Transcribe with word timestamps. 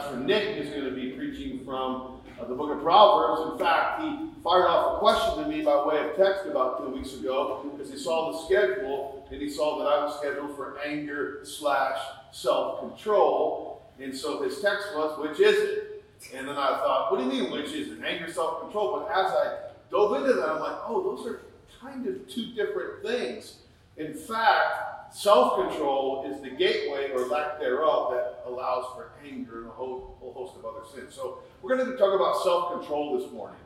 Pastor 0.00 0.16
Nick 0.16 0.56
is 0.56 0.70
going 0.70 0.86
to 0.86 0.92
be 0.92 1.10
preaching 1.10 1.62
from 1.62 2.22
uh, 2.40 2.46
the 2.46 2.54
book 2.54 2.74
of 2.74 2.82
Proverbs. 2.82 3.52
In 3.52 3.58
fact, 3.58 4.00
he 4.00 4.30
fired 4.42 4.66
off 4.66 4.96
a 4.96 4.98
question 4.98 5.44
to 5.44 5.50
me 5.50 5.60
by 5.60 5.84
way 5.84 5.98
of 6.08 6.16
text 6.16 6.46
about 6.46 6.78
two 6.78 6.88
weeks 6.88 7.12
ago 7.12 7.70
because 7.70 7.92
he 7.92 7.98
saw 7.98 8.32
the 8.32 8.46
schedule 8.46 9.28
and 9.30 9.42
he 9.42 9.50
saw 9.50 9.78
that 9.78 9.84
I 9.84 10.02
was 10.02 10.18
scheduled 10.18 10.56
for 10.56 10.78
anger 10.80 11.40
slash 11.44 11.98
self 12.32 12.80
control. 12.80 13.82
And 14.00 14.16
so 14.16 14.42
his 14.42 14.62
text 14.62 14.88
was, 14.94 15.18
which 15.18 15.38
is 15.38 15.54
it? 15.54 16.04
And 16.34 16.48
then 16.48 16.56
I 16.56 16.78
thought, 16.78 17.12
what 17.12 17.18
do 17.18 17.24
you 17.24 17.42
mean, 17.42 17.52
which 17.52 17.70
is 17.72 17.92
it? 17.92 18.02
Anger, 18.02 18.32
self 18.32 18.62
control. 18.62 19.00
But 19.00 19.14
as 19.14 19.30
I 19.32 19.58
dove 19.90 20.14
into 20.14 20.32
that, 20.32 20.48
I'm 20.48 20.60
like, 20.60 20.78
oh, 20.86 21.14
those 21.14 21.26
are 21.26 21.42
kind 21.78 22.06
of 22.06 22.26
two 22.26 22.54
different 22.54 23.02
things. 23.02 23.56
In 23.98 24.14
fact, 24.14 24.89
self 25.12 25.68
control 25.68 26.30
is 26.30 26.40
the 26.40 26.50
gateway 26.50 27.10
or 27.12 27.26
lack 27.26 27.58
thereof 27.58 28.12
that 28.12 28.42
allows 28.46 28.84
for 28.94 29.12
anger 29.24 29.60
and 29.60 29.66
a 29.66 29.72
whole, 29.72 30.16
whole 30.20 30.32
host 30.32 30.56
of 30.56 30.64
other 30.64 30.86
sins. 30.94 31.14
So 31.14 31.38
we're 31.62 31.76
going 31.76 31.90
to 31.90 31.96
talk 31.96 32.14
about 32.14 32.42
self 32.42 32.78
control 32.78 33.18
this 33.18 33.30
morning. 33.32 33.60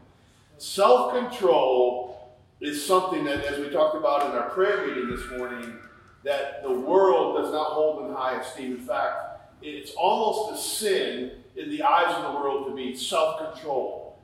Self 0.59 1.13
control 1.15 2.35
is 2.61 2.85
something 2.85 3.25
that, 3.25 3.45
as 3.45 3.59
we 3.59 3.71
talked 3.71 3.97
about 3.97 4.31
in 4.31 4.33
our 4.33 4.49
prayer 4.51 4.87
meeting 4.87 5.11
this 5.11 5.29
morning, 5.39 5.77
that 6.23 6.63
the 6.63 6.73
world 6.73 7.37
does 7.43 7.53
not 7.53 7.73
hold 7.73 8.09
in 8.09 8.15
high 8.15 8.41
esteem. 8.41 8.77
In 8.77 8.81
fact, 8.81 9.35
it's 9.63 9.93
almost 9.93 10.55
a 10.55 10.63
sin 10.63 11.33
in 11.57 11.71
the 11.71 11.83
eyes 11.83 12.15
of 12.17 12.33
the 12.33 12.41
world 12.41 12.69
to 12.69 12.75
be 12.75 12.97
self 12.97 13.53
control. 13.53 14.19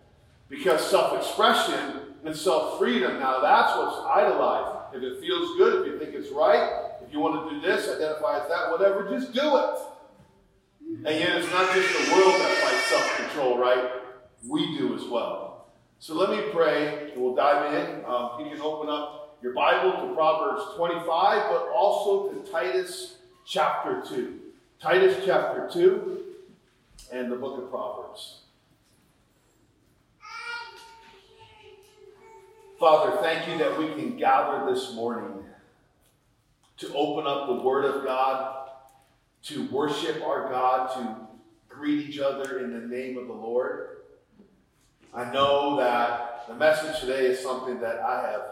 Because 0.49 0.85
self 0.91 1.17
expression 1.17 2.15
and 2.25 2.37
self 2.37 2.79
freedom, 2.79 3.21
now 3.21 3.41
that's 3.41 3.77
what's 3.77 4.07
idolized. 4.07 4.97
If 4.97 5.03
it 5.03 5.21
feels 5.21 5.57
good, 5.57 5.87
if 5.87 5.93
you 5.93 5.99
think 5.99 6.15
it's 6.15 6.33
right, 6.33 6.90
if 7.11 7.15
you 7.15 7.21
want 7.21 7.51
to 7.51 7.57
do 7.57 7.61
this, 7.61 7.89
identify 7.89 8.41
as 8.41 8.49
that, 8.49 8.71
whatever, 8.71 9.11
just 9.11 9.33
do 9.33 9.41
it. 9.41 9.79
And 11.05 11.19
yet 11.19 11.39
it's 11.39 11.51
not 11.51 11.75
just 11.75 11.93
the 11.93 12.15
world 12.15 12.41
that 12.41 12.57
fights 12.63 12.87
self 12.87 13.17
control, 13.17 13.59
right? 13.59 13.91
We 14.47 14.79
do 14.79 14.95
as 14.95 15.03
well. 15.09 15.67
So 15.99 16.15
let 16.15 16.31
me 16.31 16.53
pray, 16.53 17.11
and 17.11 17.21
we'll 17.21 17.35
dive 17.35 17.75
in. 17.75 18.05
Um, 18.05 18.39
you 18.39 18.49
can 18.55 18.61
open 18.63 18.89
up 18.89 19.37
your 19.43 19.55
Bible 19.55 20.07
to 20.07 20.15
Proverbs 20.15 20.63
25, 20.77 21.05
but 21.51 21.69
also 21.75 22.31
to 22.31 22.49
Titus 22.49 23.17
chapter 23.45 24.05
2. 24.09 24.39
Titus 24.81 25.17
chapter 25.27 25.69
2 25.73 26.23
and 27.13 27.33
the 27.33 27.37
book 27.37 27.61
of 27.61 27.71
Proverbs. 27.71 28.43
Father, 32.79 33.17
thank 33.21 33.49
you 33.49 33.59
that 33.59 33.77
we 33.77 33.89
can 33.89 34.17
gather 34.17 34.73
this 34.73 34.95
morning 34.95 35.41
to 36.81 36.93
open 36.95 37.27
up 37.27 37.47
the 37.47 37.63
Word 37.63 37.85
of 37.85 38.05
God, 38.05 38.69
to 39.45 39.69
worship 39.69 40.23
our 40.23 40.49
God, 40.51 40.93
to 40.95 41.17
greet 41.69 42.09
each 42.09 42.19
other 42.19 42.59
in 42.61 42.73
the 42.73 42.87
name 42.87 43.19
of 43.19 43.27
the 43.27 43.33
Lord. 43.33 43.99
I 45.13 45.31
know 45.31 45.77
that 45.77 46.47
the 46.49 46.55
message 46.55 47.01
today 47.01 47.27
is 47.27 47.39
something 47.39 47.81
that 47.81 48.01
I 48.01 48.31
have 48.31 48.43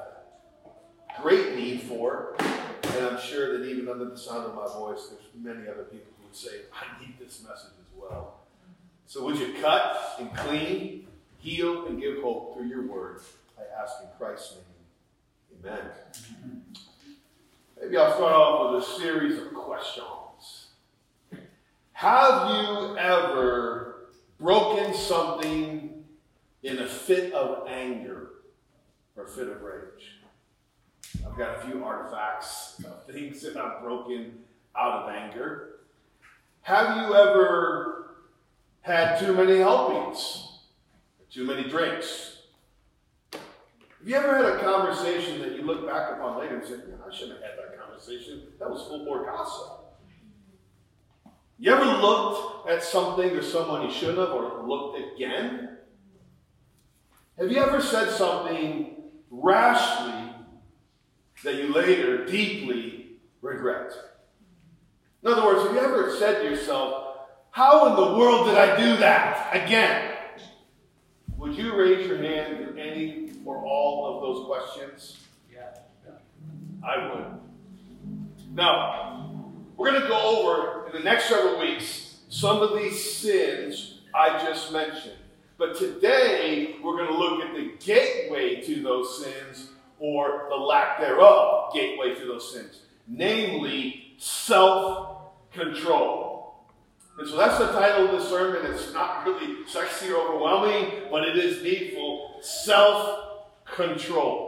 great 1.22 1.56
need 1.56 1.82
for, 1.82 2.36
and 2.38 3.06
I'm 3.06 3.20
sure 3.20 3.58
that 3.58 3.66
even 3.66 3.88
under 3.88 4.04
the 4.04 4.18
sound 4.18 4.44
of 4.44 4.54
my 4.54 4.66
voice, 4.66 5.08
there's 5.10 5.22
many 5.34 5.68
other 5.68 5.84
people 5.84 6.12
who 6.18 6.26
would 6.26 6.36
say, 6.36 6.62
I 6.72 7.00
need 7.00 7.18
this 7.18 7.42
message 7.42 7.72
as 7.80 7.98
well. 7.98 8.40
So 9.06 9.24
would 9.24 9.38
you 9.38 9.54
cut 9.60 10.16
and 10.20 10.34
clean, 10.34 11.06
heal, 11.38 11.86
and 11.86 11.98
give 11.98 12.20
hope 12.22 12.54
through 12.54 12.66
your 12.66 12.86
word? 12.86 13.22
I 13.58 13.82
ask 13.82 13.94
in 14.02 14.08
Christ's 14.18 14.56
name. 14.56 15.64
Amen. 15.64 15.90
Maybe 17.80 17.96
I'll 17.96 18.14
start 18.14 18.32
off 18.32 18.74
with 18.74 18.82
a 18.82 19.00
series 19.00 19.38
of 19.38 19.54
questions. 19.54 20.66
Have 21.92 22.50
you 22.50 22.96
ever 22.98 24.08
broken 24.40 24.94
something 24.94 26.04
in 26.62 26.78
a 26.78 26.86
fit 26.86 27.32
of 27.32 27.68
anger 27.68 28.30
or 29.16 29.24
a 29.24 29.28
fit 29.28 29.48
of 29.48 29.62
rage? 29.62 30.18
I've 31.24 31.36
got 31.36 31.58
a 31.58 31.60
few 31.68 31.84
artifacts 31.84 32.82
of 32.84 33.04
things 33.12 33.42
that 33.42 33.56
I've 33.56 33.80
broken 33.82 34.38
out 34.76 35.04
of 35.04 35.14
anger. 35.14 35.76
Have 36.62 36.96
you 36.96 37.14
ever 37.14 38.16
had 38.80 39.18
too 39.18 39.34
many 39.34 39.58
helpings? 39.58 40.58
Too 41.30 41.44
many 41.44 41.68
drinks? 41.68 42.38
Have 43.32 43.42
you 44.08 44.14
ever 44.14 44.36
had 44.36 44.44
a 44.46 44.58
conversation 44.60 45.40
that 45.40 45.56
you 45.56 45.62
look 45.62 45.86
back 45.86 46.12
upon 46.12 46.38
later 46.38 46.58
and 46.58 46.64
say, 46.64 46.76
Man, 46.76 46.98
I 47.06 47.12
shouldn't 47.12 47.40
have 47.40 47.50
had 47.50 47.58
that 47.58 47.67
conversation? 47.98 48.42
That 48.58 48.70
was 48.70 48.86
full 48.86 49.04
bore 49.04 49.24
gossip. 49.24 49.70
You 51.58 51.72
ever 51.72 51.84
looked 51.84 52.68
at 52.68 52.84
something 52.84 53.30
or 53.30 53.42
someone 53.42 53.82
you 53.82 53.92
shouldn't 53.92 54.18
have 54.18 54.30
or 54.30 54.64
looked 54.66 55.14
again? 55.14 55.78
Have 57.38 57.50
you 57.50 57.58
ever 57.58 57.80
said 57.80 58.10
something 58.10 58.94
rashly 59.30 60.32
that 61.44 61.54
you 61.56 61.72
later 61.72 62.24
deeply 62.26 63.18
regret? 63.42 63.92
In 65.22 65.32
other 65.32 65.44
words, 65.44 65.62
have 65.64 65.72
you 65.72 65.80
ever 65.80 66.14
said 66.16 66.42
to 66.42 66.48
yourself, 66.48 67.16
How 67.50 67.86
in 67.88 67.96
the 67.96 68.18
world 68.18 68.46
did 68.46 68.56
I 68.56 68.76
do 68.76 68.96
that 68.98 69.50
again? 69.52 70.14
Would 71.38 71.56
you 71.56 71.74
raise 71.74 72.06
your 72.06 72.18
hand 72.18 72.60
in 72.60 72.78
any 72.78 73.32
or 73.44 73.64
all 73.64 74.14
of 74.14 74.22
those 74.22 74.46
questions? 74.46 75.18
Yeah. 75.52 75.74
I 76.84 77.14
would. 77.14 77.47
Now, 78.58 79.24
we're 79.76 79.92
going 79.92 80.02
to 80.02 80.08
go 80.08 80.18
over 80.18 80.88
in 80.88 80.92
the 80.92 80.98
next 80.98 81.28
several 81.28 81.60
weeks 81.60 82.16
some 82.28 82.60
of 82.60 82.76
these 82.76 83.14
sins 83.14 84.00
I 84.12 84.44
just 84.44 84.72
mentioned. 84.72 85.14
But 85.58 85.76
today, 85.76 86.74
we're 86.82 86.96
going 86.96 87.06
to 87.06 87.16
look 87.16 87.44
at 87.44 87.54
the 87.54 87.74
gateway 87.78 88.60
to 88.62 88.82
those 88.82 89.22
sins 89.22 89.68
or 90.00 90.46
the 90.48 90.56
lack 90.56 90.98
thereof 90.98 91.72
gateway 91.72 92.16
to 92.16 92.26
those 92.26 92.52
sins, 92.52 92.80
namely 93.06 94.14
self 94.18 95.20
control. 95.52 96.64
And 97.16 97.28
so 97.28 97.36
that's 97.36 97.58
the 97.58 97.70
title 97.70 98.06
of 98.06 98.10
the 98.10 98.28
sermon. 98.28 98.72
It's 98.72 98.92
not 98.92 99.24
really 99.24 99.68
sexy 99.68 100.10
or 100.10 100.30
overwhelming, 100.30 101.02
but 101.12 101.22
it 101.22 101.38
is 101.38 101.62
needful. 101.62 102.40
Self 102.42 103.20
control. 103.66 104.47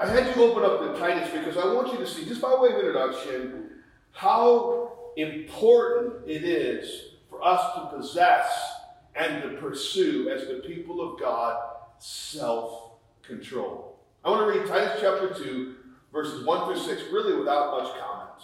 I 0.00 0.06
had 0.06 0.34
you 0.34 0.42
open 0.44 0.64
up 0.64 0.80
the 0.80 0.98
Titus 0.98 1.30
because 1.30 1.58
I 1.58 1.74
want 1.74 1.92
you 1.92 1.98
to 1.98 2.06
see, 2.06 2.24
just 2.24 2.40
by 2.40 2.54
way 2.54 2.70
of 2.70 2.76
introduction, 2.76 3.68
how 4.12 4.92
important 5.18 6.26
it 6.26 6.42
is 6.42 7.16
for 7.28 7.44
us 7.44 7.74
to 7.74 7.96
possess 7.98 8.46
and 9.14 9.42
to 9.42 9.48
pursue, 9.58 10.30
as 10.30 10.48
the 10.48 10.62
people 10.66 11.02
of 11.02 11.20
God, 11.20 11.60
self 11.98 12.92
control. 13.22 13.98
I 14.24 14.30
want 14.30 14.50
to 14.50 14.58
read 14.58 14.66
Titus 14.66 15.00
chapter 15.02 15.34
2, 15.34 15.74
verses 16.14 16.46
1 16.46 16.64
through 16.64 16.82
6, 16.82 17.02
really 17.12 17.38
without 17.38 17.82
much 17.82 17.92
comment. 18.00 18.42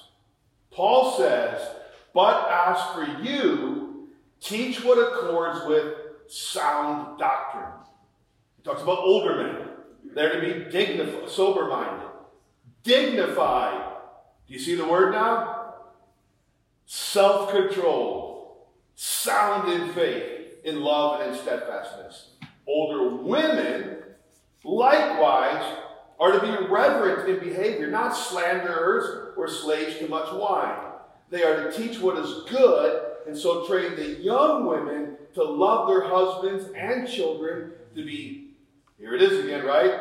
Paul 0.71 1.16
says, 1.16 1.66
But 2.12 2.50
as 2.50 2.83
for 2.95 3.22
you, 3.22 4.09
teach 4.43 4.84
what 4.84 4.99
accords 4.99 5.61
with 5.66 5.95
sound 6.28 7.19
doctrine 7.19 7.72
He 8.59 8.62
talks 8.62 8.83
about 8.83 8.99
older 8.99 9.37
men. 9.43 9.66
They're 10.16 10.41
to 10.41 10.41
be 10.41 10.71
dignified, 10.71 11.28
sober 11.28 11.69
minded, 11.69 12.09
dignified. 12.82 13.97
Do 14.49 14.54
you 14.54 14.59
see 14.59 14.75
the 14.75 14.88
word 14.88 15.12
now? 15.12 15.75
Self 16.87 17.50
controlled, 17.50 18.56
sound 18.94 19.71
in 19.71 19.93
faith, 19.93 20.65
in 20.65 20.81
love, 20.81 21.21
and 21.21 21.32
in 21.32 21.38
steadfastness. 21.38 22.31
Older 22.66 23.15
women, 23.15 23.99
likewise, 24.65 25.77
are 26.19 26.33
to 26.33 26.41
be 26.41 26.66
reverent 26.66 27.28
in 27.28 27.38
behavior, 27.47 27.91
not 27.91 28.16
slanderers 28.16 29.34
or 29.37 29.48
slaves 29.48 29.98
to 29.98 30.09
much 30.09 30.33
wine. 30.33 30.93
They 31.28 31.43
are 31.43 31.71
to 31.71 31.77
teach 31.77 32.00
what 32.00 32.16
is 32.16 32.44
good, 32.48 33.03
and 33.27 33.37
so 33.37 33.66
train 33.66 33.94
the 33.97 34.15
young 34.22 34.65
women 34.65 35.18
to 35.34 35.45
love 35.45 35.89
their 35.89 36.09
husbands 36.09 36.72
and 36.74 37.07
children, 37.07 37.72
to 37.95 38.03
be 38.03 38.46
here 38.98 39.15
it 39.15 39.22
is 39.22 39.45
again, 39.45 39.65
right? 39.65 39.93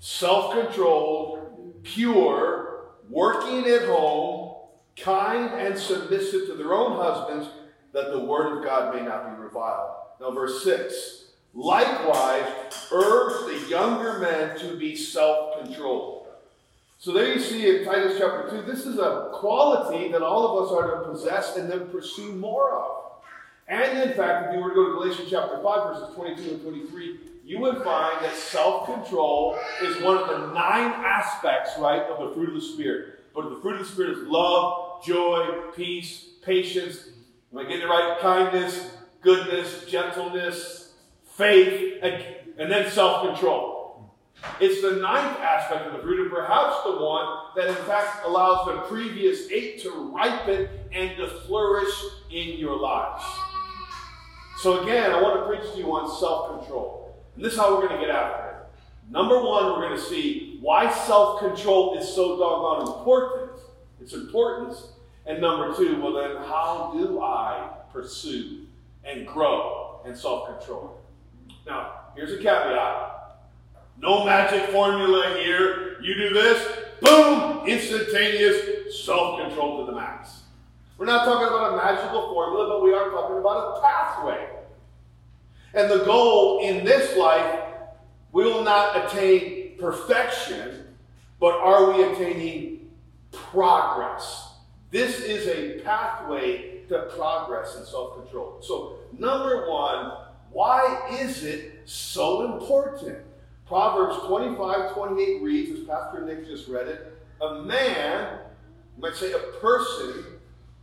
Self 0.00 0.54
controlled, 0.54 1.82
pure, 1.82 2.90
working 3.08 3.66
at 3.66 3.82
home, 3.82 4.56
kind 4.96 5.52
and 5.54 5.78
submissive 5.78 6.46
to 6.46 6.54
their 6.54 6.72
own 6.72 6.96
husbands, 6.96 7.48
that 7.92 8.10
the 8.12 8.20
word 8.20 8.58
of 8.58 8.64
God 8.64 8.94
may 8.94 9.02
not 9.02 9.36
be 9.36 9.42
reviled. 9.42 9.90
Now, 10.20 10.30
verse 10.30 10.62
6 10.64 11.24
Likewise, 11.54 12.46
urge 12.92 13.46
the 13.46 13.68
younger 13.68 14.18
men 14.18 14.58
to 14.58 14.76
be 14.76 14.94
self 14.94 15.62
controlled. 15.62 16.26
So 16.98 17.12
there 17.12 17.32
you 17.32 17.40
see 17.40 17.78
in 17.78 17.84
Titus 17.84 18.16
chapter 18.18 18.48
2, 18.50 18.62
this 18.62 18.84
is 18.84 18.98
a 18.98 19.30
quality 19.32 20.10
that 20.12 20.20
all 20.20 20.58
of 20.58 20.66
us 20.66 20.72
are 20.72 20.96
to 20.96 21.08
possess 21.08 21.56
and 21.56 21.70
then 21.70 21.88
pursue 21.88 22.32
more 22.32 22.72
of. 22.72 23.12
And 23.68 23.98
in 23.98 24.16
fact, 24.16 24.48
if 24.48 24.54
you 24.54 24.62
were 24.62 24.70
to 24.70 24.74
go 24.74 24.86
to 24.86 24.92
Galatians 24.94 25.30
chapter 25.30 25.62
5, 25.62 25.64
verses 25.64 26.14
22 26.14 26.50
and 26.50 26.62
23, 26.62 27.20
you 27.48 27.58
would 27.60 27.82
find 27.82 28.22
that 28.24 28.34
self 28.34 28.84
control 28.84 29.58
is 29.82 30.02
one 30.02 30.18
of 30.18 30.28
the 30.28 30.52
nine 30.52 30.92
aspects, 31.04 31.70
right, 31.78 32.02
of 32.02 32.28
the 32.28 32.34
fruit 32.34 32.50
of 32.50 32.54
the 32.54 32.60
Spirit. 32.60 33.20
But 33.34 33.48
the 33.48 33.60
fruit 33.62 33.80
of 33.80 33.86
the 33.86 33.92
Spirit 33.92 34.18
is 34.18 34.28
love, 34.28 35.02
joy, 35.02 35.70
peace, 35.74 36.28
patience, 36.42 37.08
Am 37.50 37.58
I 37.58 37.62
getting 37.62 37.80
it 37.80 37.86
right? 37.86 38.18
Kindness, 38.20 38.90
goodness, 39.22 39.86
gentleness, 39.86 40.92
faith, 41.36 41.98
and, 42.02 42.22
and 42.58 42.70
then 42.70 42.90
self 42.90 43.26
control. 43.26 44.12
It's 44.60 44.82
the 44.82 44.96
ninth 44.96 45.38
aspect 45.38 45.86
of 45.86 45.94
the 45.94 45.98
fruit, 46.00 46.20
and 46.20 46.30
perhaps 46.30 46.84
the 46.84 46.92
one 46.92 47.26
that 47.56 47.68
in 47.68 47.84
fact 47.86 48.24
allows 48.26 48.66
the 48.66 48.82
previous 48.82 49.50
eight 49.50 49.80
to 49.82 50.12
ripen 50.14 50.68
and 50.92 51.16
to 51.16 51.26
flourish 51.26 51.94
in 52.30 52.58
your 52.58 52.78
lives. 52.78 53.24
So, 54.58 54.82
again, 54.82 55.10
I 55.10 55.22
want 55.22 55.40
to 55.40 55.46
preach 55.46 55.72
to 55.72 55.78
you 55.78 55.86
on 55.86 56.20
self 56.20 56.60
control. 56.60 57.07
And 57.38 57.44
this 57.44 57.52
is 57.52 57.58
how 57.60 57.72
we're 57.72 57.86
going 57.86 58.00
to 58.00 58.04
get 58.04 58.12
after 58.12 58.48
it. 58.48 58.54
Number 59.12 59.40
one, 59.40 59.66
we're 59.66 59.86
going 59.86 59.96
to 59.96 60.02
see 60.02 60.58
why 60.60 60.92
self 60.92 61.38
control 61.38 61.96
is 61.96 62.12
so 62.12 62.36
doggone 62.36 62.98
important, 62.98 63.60
its 64.00 64.12
importance. 64.12 64.88
And 65.24 65.40
number 65.40 65.72
two, 65.72 66.02
well, 66.02 66.14
then, 66.14 66.42
how 66.48 66.92
do 66.98 67.22
I 67.22 67.70
pursue 67.92 68.66
and 69.04 69.24
grow 69.24 70.00
in 70.04 70.16
self 70.16 70.48
control? 70.48 71.00
Now, 71.64 71.92
here's 72.16 72.32
a 72.32 72.38
caveat 72.38 73.36
no 74.00 74.24
magic 74.24 74.70
formula 74.70 75.38
here. 75.38 76.00
You 76.00 76.14
do 76.14 76.34
this, 76.34 76.78
boom, 77.00 77.68
instantaneous 77.68 79.06
self 79.06 79.38
control 79.38 79.86
to 79.86 79.92
the 79.92 79.96
max. 79.96 80.42
We're 80.96 81.06
not 81.06 81.24
talking 81.24 81.46
about 81.46 81.74
a 81.74 81.76
magical 81.76 82.32
formula, 82.32 82.66
but 82.66 82.82
we 82.82 82.92
are 82.94 83.10
talking 83.10 83.38
about 83.38 83.78
a 83.78 83.80
pathway. 83.80 84.57
And 85.74 85.90
the 85.90 86.04
goal 86.04 86.60
in 86.60 86.84
this 86.84 87.16
life, 87.16 87.60
we 88.32 88.44
will 88.44 88.64
not 88.64 89.04
attain 89.04 89.78
perfection, 89.78 90.86
but 91.40 91.54
are 91.54 91.92
we 91.92 92.02
attaining 92.04 92.90
progress? 93.32 94.52
This 94.90 95.20
is 95.20 95.46
a 95.46 95.82
pathway 95.84 96.80
to 96.88 97.00
progress 97.16 97.76
and 97.76 97.86
self 97.86 98.16
control. 98.16 98.58
So, 98.62 98.98
number 99.18 99.70
one, 99.70 100.12
why 100.50 101.06
is 101.20 101.44
it 101.44 101.82
so 101.84 102.54
important? 102.54 103.18
Proverbs 103.66 104.16
25, 104.26 104.94
28 104.94 105.42
reads, 105.42 105.78
as 105.78 105.86
Pastor 105.86 106.24
Nick 106.24 106.46
just 106.46 106.68
read 106.68 106.88
it, 106.88 107.20
a 107.42 107.62
man, 107.62 108.38
you 108.96 109.02
might 109.02 109.14
say 109.14 109.32
a 109.32 109.60
person, 109.60 110.24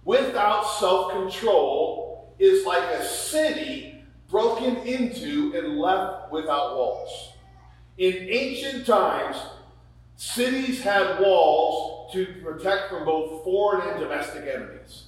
without 0.04 0.62
self 0.64 1.12
control 1.12 2.36
is 2.38 2.66
like 2.66 2.84
a 2.84 3.04
city 3.04 3.95
broken 4.30 4.78
into 4.78 5.54
and 5.56 5.78
left 5.78 6.32
without 6.32 6.76
walls. 6.76 7.34
In 7.98 8.14
ancient 8.30 8.86
times, 8.86 9.38
cities 10.16 10.82
had 10.82 11.20
walls 11.20 12.12
to 12.14 12.26
protect 12.44 12.90
from 12.90 13.06
both 13.06 13.44
foreign 13.44 13.88
and 13.90 14.00
domestic 14.00 14.46
enemies. 14.48 15.06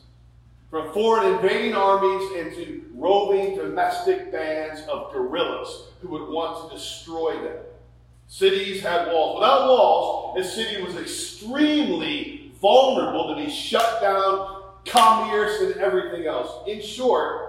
From 0.70 0.92
foreign 0.94 1.34
invading 1.36 1.74
armies 1.74 2.30
and 2.38 2.54
to 2.56 2.84
roving 2.94 3.56
domestic 3.56 4.32
bands 4.32 4.82
of 4.88 5.14
guerrillas 5.14 5.88
who 6.02 6.10
would 6.10 6.30
want 6.30 6.70
to 6.70 6.76
destroy 6.76 7.42
them. 7.42 7.58
Cities 8.28 8.82
had 8.82 9.08
walls. 9.08 9.40
Without 9.40 9.68
walls, 9.68 10.38
a 10.40 10.44
city 10.44 10.82
was 10.84 10.96
extremely 10.98 12.52
vulnerable 12.62 13.34
to 13.34 13.42
be 13.42 13.50
shut 13.50 14.02
down, 14.02 14.64
commerce, 14.86 15.62
and 15.62 15.76
everything 15.76 16.26
else. 16.26 16.68
In 16.68 16.82
short, 16.82 17.47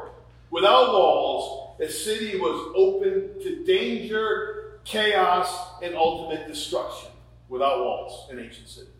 without 0.50 0.93
walls, 0.93 1.77
a 1.81 1.89
city 1.89 2.39
was 2.39 2.73
open 2.75 3.41
to 3.43 3.65
danger, 3.65 4.81
chaos, 4.85 5.81
and 5.83 5.95
ultimate 5.95 6.47
destruction. 6.47 7.11
Without 7.49 7.79
walls, 7.79 8.29
an 8.31 8.39
ancient 8.41 8.69
city. 8.69 8.91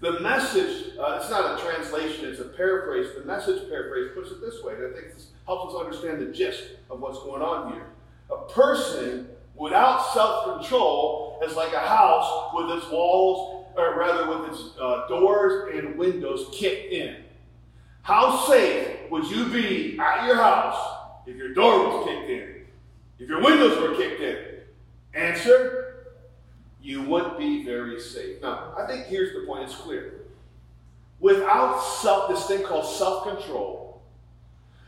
The 0.00 0.18
message, 0.20 0.96
uh, 0.98 1.18
it's 1.20 1.28
not 1.28 1.58
a 1.58 1.62
translation, 1.62 2.30
it's 2.30 2.40
a 2.40 2.44
paraphrase. 2.44 3.08
The 3.18 3.24
message 3.26 3.68
paraphrase 3.68 4.12
puts 4.14 4.30
it 4.30 4.40
this 4.40 4.62
way, 4.62 4.74
and 4.74 4.86
I 4.86 4.98
think 4.98 5.12
this 5.12 5.26
helps 5.44 5.74
us 5.74 5.80
understand 5.80 6.22
the 6.22 6.32
gist 6.32 6.62
of 6.88 7.00
what's 7.00 7.18
going 7.18 7.42
on 7.42 7.74
here. 7.74 7.86
A 8.30 8.50
person 8.50 9.28
without 9.54 10.00
self 10.14 10.56
control 10.56 11.38
is 11.44 11.54
like 11.54 11.74
a 11.74 11.80
house 11.80 12.50
with 12.54 12.78
its 12.78 12.90
walls, 12.90 13.66
or 13.76 13.98
rather 13.98 14.26
with 14.26 14.50
its 14.50 14.70
uh, 14.80 15.06
doors 15.06 15.74
and 15.74 15.98
windows 15.98 16.48
kicked 16.52 16.90
in. 16.92 17.16
How 18.02 18.46
safe 18.46 19.10
would 19.10 19.26
you 19.26 19.46
be 19.46 19.98
at 19.98 20.26
your 20.26 20.36
house 20.36 20.98
if 21.26 21.36
your 21.36 21.54
door 21.54 21.86
was 21.86 22.06
kicked 22.06 22.30
in? 22.30 22.66
If 23.18 23.28
your 23.28 23.42
windows 23.42 23.78
were 23.80 23.96
kicked 23.96 24.20
in? 24.20 24.46
Answer 25.14 25.90
you 26.82 27.02
would 27.02 27.36
be 27.36 27.64
very 27.64 28.00
safe. 28.00 28.40
Now, 28.42 28.72
I 28.76 28.86
think 28.86 29.06
here's 29.06 29.34
the 29.34 29.46
point 29.46 29.64
it's 29.64 29.74
clear. 29.74 30.14
Without 31.18 31.78
self, 31.78 32.30
this 32.30 32.46
thing 32.46 32.64
called 32.64 32.86
self 32.86 33.28
control, 33.28 34.00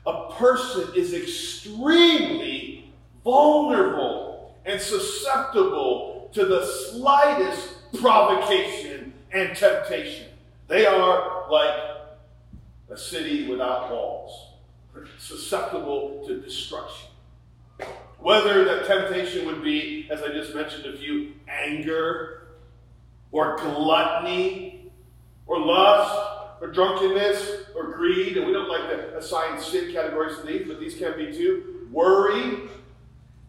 a 0.07 0.33
person 0.33 0.89
is 0.97 1.13
extremely 1.13 2.91
vulnerable 3.23 4.55
and 4.65 4.81
susceptible 4.81 6.31
to 6.33 6.47
the 6.47 6.65
slightest 6.65 7.93
provocation 8.01 9.13
and 9.33 9.55
temptation. 9.55 10.27
They 10.69 10.87
are 10.87 11.51
like 11.51 11.92
a 12.93 12.97
city 12.97 13.49
without 13.49 13.91
walls, 13.91 14.53
susceptible 15.19 16.23
to 16.27 16.41
destruction. 16.41 17.09
Whether 18.19 18.65
that 18.65 18.87
temptation 18.87 19.47
would 19.47 19.65
be, 19.65 20.09
as 20.11 20.23
I 20.23 20.29
just 20.29 20.55
mentioned 20.55 20.87
a 20.87 20.97
few, 20.97 21.33
anger, 21.49 22.49
or 23.33 23.57
gluttony, 23.57 24.93
or 25.47 25.59
lust, 25.59 26.61
or 26.61 26.69
drunkenness, 26.69 27.67
or 27.75 27.93
greed, 27.93 28.37
and 28.37 28.47
we 28.47 28.53
don't 28.53 28.69
like 28.69 28.89
to 28.91 29.17
assign 29.17 29.61
sin 29.61 29.93
categories 29.93 30.37
to 30.39 30.47
these, 30.47 30.69
but 30.69 30.79
these 30.79 30.95
can 30.97 31.17
be 31.17 31.33
too. 31.33 31.89
Worry, 31.91 32.69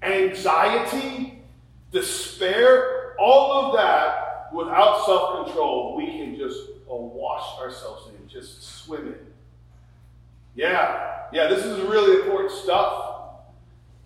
anxiety, 0.01 1.43
despair, 1.91 3.15
all 3.19 3.67
of 3.67 3.75
that 3.75 4.49
without 4.53 5.05
self 5.05 5.45
control, 5.45 5.95
we 5.97 6.05
can 6.05 6.35
just 6.37 6.59
wash 6.87 7.59
ourselves 7.59 8.09
in, 8.09 8.27
just 8.27 8.63
swim 8.63 9.07
in. 9.07 9.32
Yeah, 10.55 11.27
yeah, 11.31 11.47
this 11.47 11.65
is 11.65 11.79
really 11.81 12.21
important 12.21 12.51
stuff. 12.51 13.09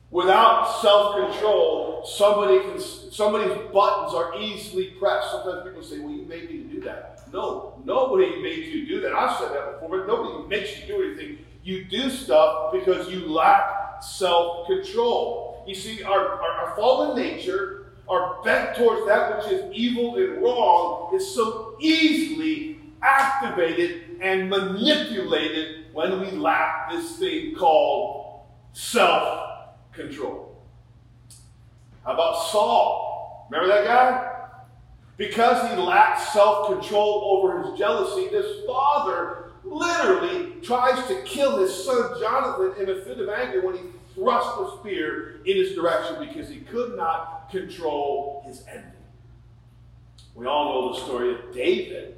Without 0.10 0.82
self-control, 0.82 2.06
somebody 2.06 2.62
can 2.62 2.80
somebody's 2.80 3.58
buttons 3.74 4.14
are 4.14 4.40
easily 4.40 4.92
pressed. 4.92 5.32
Sometimes 5.32 5.68
people 5.68 5.84
say, 5.84 6.00
"Well, 6.00 6.12
you 6.12 6.26
made 6.26 6.50
me 6.50 6.60
do 6.60 6.80
that." 6.82 7.28
No, 7.34 7.82
nobody 7.84 8.42
made 8.42 8.66
you 8.68 8.88
do 8.88 9.02
that. 9.02 9.12
I've 9.14 9.38
said 9.38 9.50
that 9.52 9.74
before, 9.74 9.98
but 9.98 10.08
nobody 10.08 10.48
makes 10.48 10.80
you 10.80 10.88
do 10.88 11.04
anything. 11.04 11.40
You 11.64 11.84
do 11.84 12.10
stuff 12.10 12.72
because 12.72 13.10
you 13.10 13.28
lack 13.28 14.02
self-control. 14.02 15.66
You 15.68 15.76
see, 15.76 16.04
our, 16.04 16.42
our, 16.42 16.52
our 16.52 16.76
fallen 16.78 17.18
nature, 17.18 17.88
our 18.08 18.42
bent 18.46 18.78
towards 18.78 19.06
that 19.08 19.38
which 19.38 19.52
is 19.52 19.74
evil 19.74 20.16
and 20.16 20.42
wrong, 20.42 21.14
is 21.14 21.36
so 21.36 21.76
easily 21.80 22.80
activated 23.02 24.22
and 24.22 24.50
manipulated 24.50 25.77
when 25.98 26.22
we 26.22 26.30
lack 26.30 26.92
this 26.92 27.18
thing 27.18 27.56
called 27.56 28.46
self 28.72 29.74
control. 29.92 30.62
How 32.06 32.14
about 32.14 32.36
Saul? 32.52 33.48
Remember 33.50 33.74
that 33.74 33.86
guy? 33.86 34.34
Because 35.18 35.72
he 35.72 35.76
lacked 35.76 36.22
self 36.22 36.68
control 36.68 37.42
over 37.42 37.64
his 37.64 37.80
jealousy, 37.80 38.28
his 38.28 38.64
father 38.68 39.54
literally 39.64 40.62
tries 40.62 41.04
to 41.08 41.20
kill 41.24 41.58
his 41.58 41.74
son 41.74 42.12
Jonathan 42.22 42.80
in 42.80 42.96
a 42.96 43.02
fit 43.02 43.18
of 43.20 43.30
anger 43.30 43.66
when 43.66 43.78
he 43.78 43.82
thrust 44.14 44.56
the 44.56 44.78
spear 44.80 45.40
in 45.46 45.58
his 45.58 45.74
direction 45.74 46.18
because 46.20 46.48
he 46.48 46.58
could 46.58 46.96
not 46.96 47.50
control 47.50 48.44
his 48.46 48.64
envy. 48.72 48.86
We 50.36 50.46
all 50.46 50.66
know 50.66 50.94
the 50.94 51.06
story 51.06 51.34
of 51.34 51.52
David. 51.56 52.14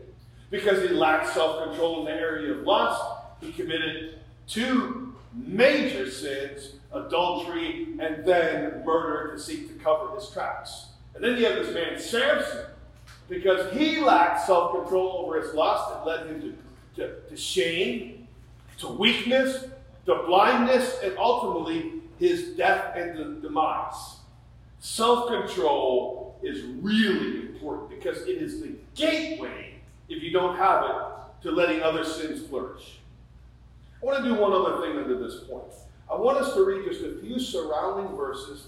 Because 0.52 0.82
he 0.82 0.90
lacked 0.90 1.28
self 1.30 1.64
control 1.64 2.00
in 2.00 2.06
the 2.06 2.20
area 2.20 2.54
of 2.54 2.64
lust, 2.64 3.19
he 3.42 3.52
committed 3.52 4.20
two 4.48 5.16
major 5.34 6.10
sins 6.10 6.74
adultery 6.92 7.90
and 8.00 8.26
then 8.26 8.84
murder 8.86 9.36
to 9.36 9.40
seek 9.42 9.68
to 9.68 9.84
cover 9.84 10.16
his 10.16 10.30
tracks. 10.30 10.88
And 11.16 11.24
then 11.24 11.38
you 11.38 11.46
have 11.46 11.56
this 11.56 11.74
man, 11.74 12.00
Samson, 12.00 12.66
because 13.28 13.72
he 13.74 14.00
lacked 14.00 14.46
self 14.46 14.74
control 14.74 15.26
over 15.26 15.42
his 15.42 15.54
lust, 15.54 15.94
it 15.96 16.08
led 16.08 16.28
him 16.28 16.42
to, 16.42 17.02
to, 17.02 17.20
to 17.30 17.38
shame, 17.38 18.28
to 18.80 18.88
weakness, 18.88 19.66
to 20.06 20.24
blindness, 20.26 20.98
and 21.04 21.18
ultimately 21.18 21.94
his 22.20 22.50
death 22.56 22.96
and 22.96 23.18
the 23.18 23.48
demise. 23.48 24.18
Self 24.80 25.30
control 25.30 26.40
is 26.42 26.64
really 26.82 27.48
important 27.48 27.90
because 27.90 28.20
it 28.24 28.42
is 28.42 28.62
the 28.62 28.74
gateway, 28.96 29.76
if 30.08 30.24
you 30.24 30.32
don't 30.32 30.56
have 30.58 30.84
it, 30.84 31.44
to 31.44 31.52
letting 31.52 31.82
other 31.82 32.04
sins 32.04 32.46
flourish. 32.48 32.99
I 34.02 34.06
want 34.06 34.24
to 34.24 34.30
do 34.30 34.36
one 34.36 34.54
other 34.54 34.82
thing 34.82 34.98
under 34.98 35.18
this 35.18 35.44
point. 35.44 35.74
I 36.12 36.16
want 36.16 36.38
us 36.38 36.54
to 36.54 36.66
read 36.66 36.90
just 36.90 37.04
a 37.04 37.20
few 37.20 37.40
surrounding 37.40 38.16
verses 38.16 38.68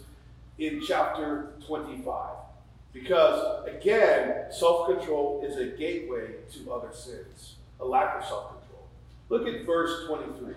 in 0.60 0.82
chapter 0.86 1.54
25. 1.66 2.36
Because, 2.94 3.66
again, 3.68 4.52
self 4.52 4.88
control 4.88 5.44
is 5.48 5.58
a 5.58 5.78
gateway 5.78 6.34
to 6.54 6.72
other 6.72 6.94
sins, 6.94 7.56
a 7.80 7.86
lack 7.86 8.18
of 8.18 8.26
self 8.26 8.50
control. 8.50 8.88
Look 9.30 9.48
at 9.48 9.66
verse 9.66 10.08
23. 10.08 10.56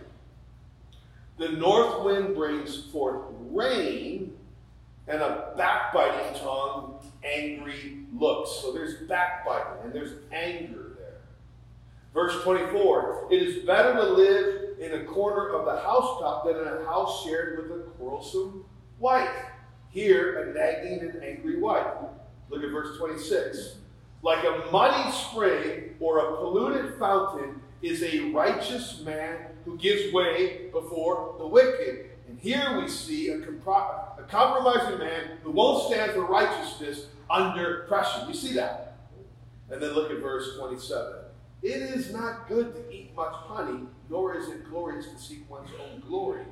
The 1.38 1.49
north 1.50 2.04
wind 2.04 2.35
brings 2.35 2.85
forth 2.87 3.23
rain, 3.50 4.37
and 5.07 5.21
a 5.21 5.52
backbiting 5.57 6.40
tongue, 6.40 6.99
angry 7.23 7.99
looks. 8.16 8.50
So 8.50 8.73
there's 8.73 9.07
backbiting 9.09 9.85
and 9.85 9.93
there's 9.93 10.14
anger. 10.33 10.84
Verse 12.14 12.40
24 12.44 13.26
It 13.30 13.42
is 13.42 13.64
better 13.66 13.94
to 13.94 14.04
live 14.04 14.78
in 14.78 15.00
a 15.00 15.04
corner 15.04 15.49
of 15.50 15.66
the 15.66 15.83
housetop 15.83 16.47
than 16.47 16.56
in 16.56 16.83
a 16.83 16.87
house 16.87 17.25
shared 17.25 17.59
with 17.59 17.78
a 17.78 17.83
quarrelsome 17.90 18.64
wife. 18.99 19.35
Here, 19.90 20.42
a 20.42 20.54
nagging 20.54 21.00
and 21.00 21.23
angry 21.23 21.61
wife. 21.61 21.87
Look 22.49 22.62
at 22.62 22.71
verse 22.71 22.97
26. 22.99 23.76
Like 24.23 24.44
a 24.44 24.71
muddy 24.73 25.11
spring 25.12 25.97
or 26.00 26.18
a 26.18 26.37
polluted 26.37 26.99
fountain 26.99 27.61
is 27.83 28.02
a 28.02 28.30
righteous 28.30 29.00
man 29.00 29.49
who 29.64 29.76
gives 29.76 30.12
way 30.12 30.68
before 30.73 31.35
the 31.38 31.47
wicked. 31.47 32.11
And 32.28 32.38
here 32.38 32.80
we 32.80 32.88
see 32.88 33.28
a, 33.28 33.38
compro- 33.38 34.18
a 34.18 34.23
compromising 34.28 34.99
man 34.99 35.38
who 35.42 35.50
won't 35.50 35.92
stand 35.92 36.12
for 36.12 36.23
righteousness 36.23 37.06
under 37.30 37.85
pressure. 37.88 38.25
You 38.26 38.35
see 38.35 38.54
that? 38.54 38.97
And 39.71 39.83
then 39.83 39.92
look 39.92 40.11
at 40.11 40.18
verse 40.18 40.56
27. 40.59 41.24
It 41.64 41.80
is 41.80 42.12
not 42.12 42.47
good 42.47 42.75
to 42.75 42.94
eat 42.94 43.16
much 43.16 43.33
honey, 43.33 43.87
nor 44.11 44.37
is 44.37 44.49
it 44.49 44.68
glorious 44.68 45.06
to 45.06 45.18
seek 45.18 45.49
one's 45.50 45.71
own 45.80 46.00
glory. 46.06 46.42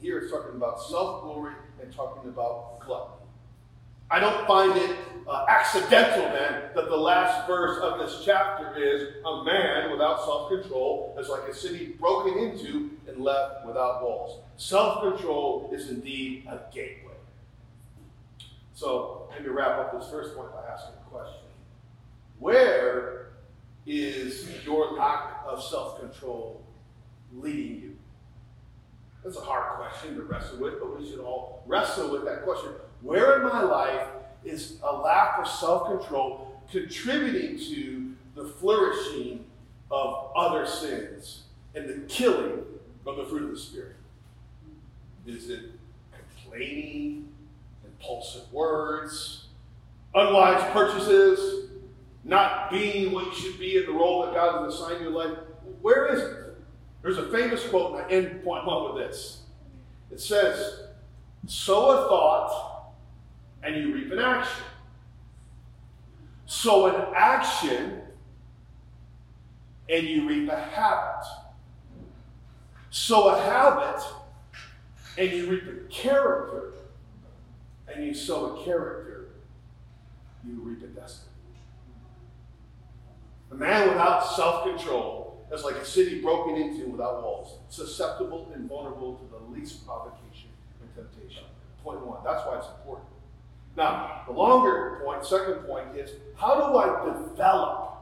Here 0.00 0.20
it's 0.20 0.30
talking 0.30 0.54
about 0.54 0.80
self 0.80 1.24
glory 1.24 1.54
and 1.82 1.92
talking 1.92 2.30
about 2.30 2.78
gluttony. 2.78 3.16
I 4.08 4.20
don't 4.20 4.46
find 4.46 4.76
it 4.76 4.96
uh, 5.26 5.44
accidental 5.48 6.22
then 6.22 6.70
that 6.76 6.88
the 6.88 6.96
last 6.96 7.48
verse 7.48 7.82
of 7.82 7.98
this 7.98 8.22
chapter 8.24 8.76
is 8.76 9.08
a 9.26 9.44
man 9.44 9.90
without 9.90 10.20
self 10.20 10.48
control 10.48 11.16
is 11.18 11.28
like 11.28 11.48
a 11.48 11.54
city 11.54 11.96
broken 11.98 12.38
into 12.38 12.90
and 13.08 13.18
left 13.18 13.66
without 13.66 14.04
walls. 14.04 14.38
Self 14.56 15.02
control 15.02 15.68
is 15.74 15.90
indeed 15.90 16.46
a 16.46 16.60
gateway. 16.72 17.10
So, 18.74 19.28
let 19.32 19.42
me 19.42 19.48
wrap 19.48 19.80
up 19.80 19.98
this 19.98 20.08
first 20.08 20.36
point 20.36 20.52
by 20.52 20.64
asking 20.72 20.94
a 20.94 21.10
question 21.10 21.42
Where 22.38 23.29
is 23.86 24.48
your 24.64 24.92
lack 24.92 25.42
of 25.46 25.62
self 25.62 26.00
control 26.00 26.62
leading 27.34 27.82
you? 27.82 27.96
That's 29.24 29.36
a 29.36 29.40
hard 29.40 29.78
question 29.78 30.14
to 30.16 30.22
wrestle 30.22 30.58
with, 30.58 30.80
but 30.80 30.98
we 30.98 31.08
should 31.08 31.20
all 31.20 31.62
wrestle 31.66 32.10
with 32.10 32.24
that 32.24 32.44
question. 32.44 32.70
Where 33.02 33.36
in 33.36 33.48
my 33.48 33.62
life 33.62 34.06
is 34.44 34.78
a 34.82 34.94
lack 34.94 35.38
of 35.38 35.46
self 35.46 35.88
control 35.88 36.60
contributing 36.70 37.58
to 37.58 38.14
the 38.34 38.48
flourishing 38.48 39.44
of 39.90 40.30
other 40.36 40.66
sins 40.66 41.44
and 41.74 41.88
the 41.88 42.06
killing 42.08 42.62
of 43.06 43.16
the 43.16 43.24
fruit 43.24 43.44
of 43.44 43.50
the 43.50 43.58
Spirit? 43.58 43.96
Is 45.26 45.50
it 45.50 45.60
complaining, 46.12 47.28
impulsive 47.84 48.50
words, 48.52 49.46
unwise 50.14 50.62
purchases, 50.72 51.69
not 52.24 52.70
being 52.70 53.12
what 53.12 53.26
you 53.26 53.34
should 53.34 53.58
be 53.58 53.76
in 53.76 53.86
the 53.86 53.92
role 53.92 54.24
that 54.24 54.34
God 54.34 54.64
has 54.64 54.74
assigned 54.74 55.00
your 55.00 55.10
life? 55.10 55.38
Where 55.80 56.14
is 56.14 56.20
it? 56.22 56.36
There's 57.02 57.18
a 57.18 57.30
famous 57.30 57.66
quote, 57.68 57.94
and 57.94 58.04
I 58.04 58.08
end 58.10 58.44
point 58.44 58.66
one 58.66 58.92
with 58.92 59.02
this. 59.02 59.42
It 60.10 60.20
says, 60.20 60.80
Sow 61.46 61.90
a 61.90 62.08
thought, 62.08 62.92
and 63.62 63.74
you 63.76 63.94
reap 63.94 64.12
an 64.12 64.18
action. 64.18 64.64
Sow 66.46 66.86
an 66.86 67.14
action, 67.14 68.02
and 69.88 70.06
you 70.06 70.28
reap 70.28 70.50
a 70.50 70.60
habit. 70.60 71.24
Sow 72.90 73.28
a 73.28 73.40
habit, 73.40 74.02
and 75.16 75.30
you 75.30 75.50
reap 75.50 75.64
a 75.64 75.88
character. 75.88 76.74
And 77.92 78.04
you 78.04 78.14
sow 78.14 78.56
a 78.56 78.64
character, 78.64 79.30
you 80.46 80.60
reap 80.60 80.82
a 80.82 80.86
destiny. 80.86 81.29
A 83.50 83.54
man 83.54 83.88
without 83.88 84.20
self 84.24 84.64
control 84.64 85.44
is 85.52 85.64
like 85.64 85.76
a 85.76 85.84
city 85.84 86.20
broken 86.20 86.56
into 86.56 86.88
without 86.88 87.22
walls, 87.22 87.58
susceptible 87.68 88.50
and 88.54 88.68
vulnerable 88.68 89.16
to 89.16 89.24
the 89.26 89.58
least 89.58 89.84
provocation 89.84 90.50
and 90.80 90.94
temptation. 90.94 91.44
Point 91.82 92.06
one. 92.06 92.22
That's 92.24 92.46
why 92.46 92.58
it's 92.58 92.68
important. 92.78 93.08
Now, 93.76 94.22
the 94.26 94.32
longer 94.32 95.00
point, 95.04 95.24
second 95.24 95.64
point 95.66 95.96
is 95.96 96.10
how 96.36 96.54
do 96.54 96.76
I 96.76 97.04
develop 97.04 97.98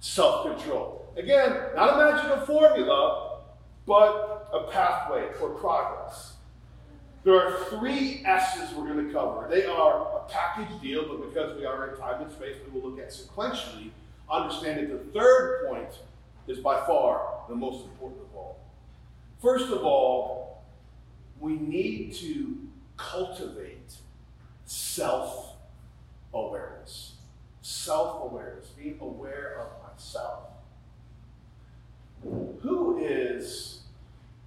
self 0.00 0.46
control? 0.46 1.12
Again, 1.16 1.56
not 1.76 1.94
a 1.94 2.12
magical 2.12 2.46
formula, 2.46 3.40
but 3.86 4.48
a 4.52 4.70
pathway 4.70 5.28
for 5.38 5.50
progress. 5.50 6.34
There 7.24 7.34
are 7.34 7.64
three 7.66 8.22
S's 8.24 8.74
we're 8.74 8.92
going 8.92 9.06
to 9.06 9.12
cover. 9.12 9.46
They 9.48 9.64
are 9.64 10.16
a 10.16 10.28
package 10.28 10.80
deal, 10.80 11.06
but 11.06 11.28
because 11.28 11.56
we 11.56 11.64
are 11.64 11.90
in 11.90 11.98
time 11.98 12.22
and 12.22 12.32
space, 12.32 12.56
we 12.64 12.80
will 12.80 12.90
look 12.90 12.98
at 12.98 13.10
sequentially, 13.10 13.90
understanding 14.32 14.88
the 14.88 14.98
third 15.18 15.66
point 15.68 15.90
is 16.46 16.58
by 16.58 16.84
far 16.86 17.44
the 17.48 17.54
most 17.54 17.84
important 17.84 18.22
of 18.22 18.36
all. 18.36 18.58
First 19.40 19.70
of 19.70 19.84
all, 19.84 20.62
we 21.38 21.54
need 21.56 22.14
to 22.14 22.56
cultivate 22.96 23.94
self 24.64 25.56
awareness. 26.32 27.14
Self 27.60 28.24
awareness, 28.30 28.68
being 28.68 28.98
aware 29.00 29.60
of 29.60 29.92
myself. 29.92 30.44
Who 32.22 32.98
is 32.98 33.82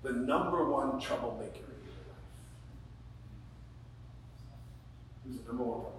the 0.03 0.11
number 0.11 0.69
one 0.69 0.99
troublemaker 0.99 1.47
in 1.47 1.81
your 1.83 1.95
life? 2.07 2.23
Who's 5.25 5.37
the 5.39 5.47
number 5.47 5.63
one? 5.63 5.94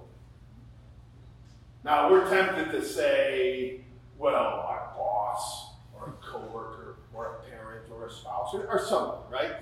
Now, 1.86 2.10
we're 2.10 2.28
tempted 2.28 2.72
to 2.72 2.84
say, 2.84 3.82
well, 4.18 4.66
my 4.68 4.98
boss, 4.98 5.70
or 5.94 6.08
a 6.08 6.12
coworker, 6.26 6.96
or 7.14 7.26
a 7.26 7.48
parent, 7.48 7.84
or 7.92 8.08
a 8.08 8.10
spouse, 8.10 8.52
or, 8.52 8.66
or 8.66 8.84
someone, 8.84 9.18
right? 9.30 9.52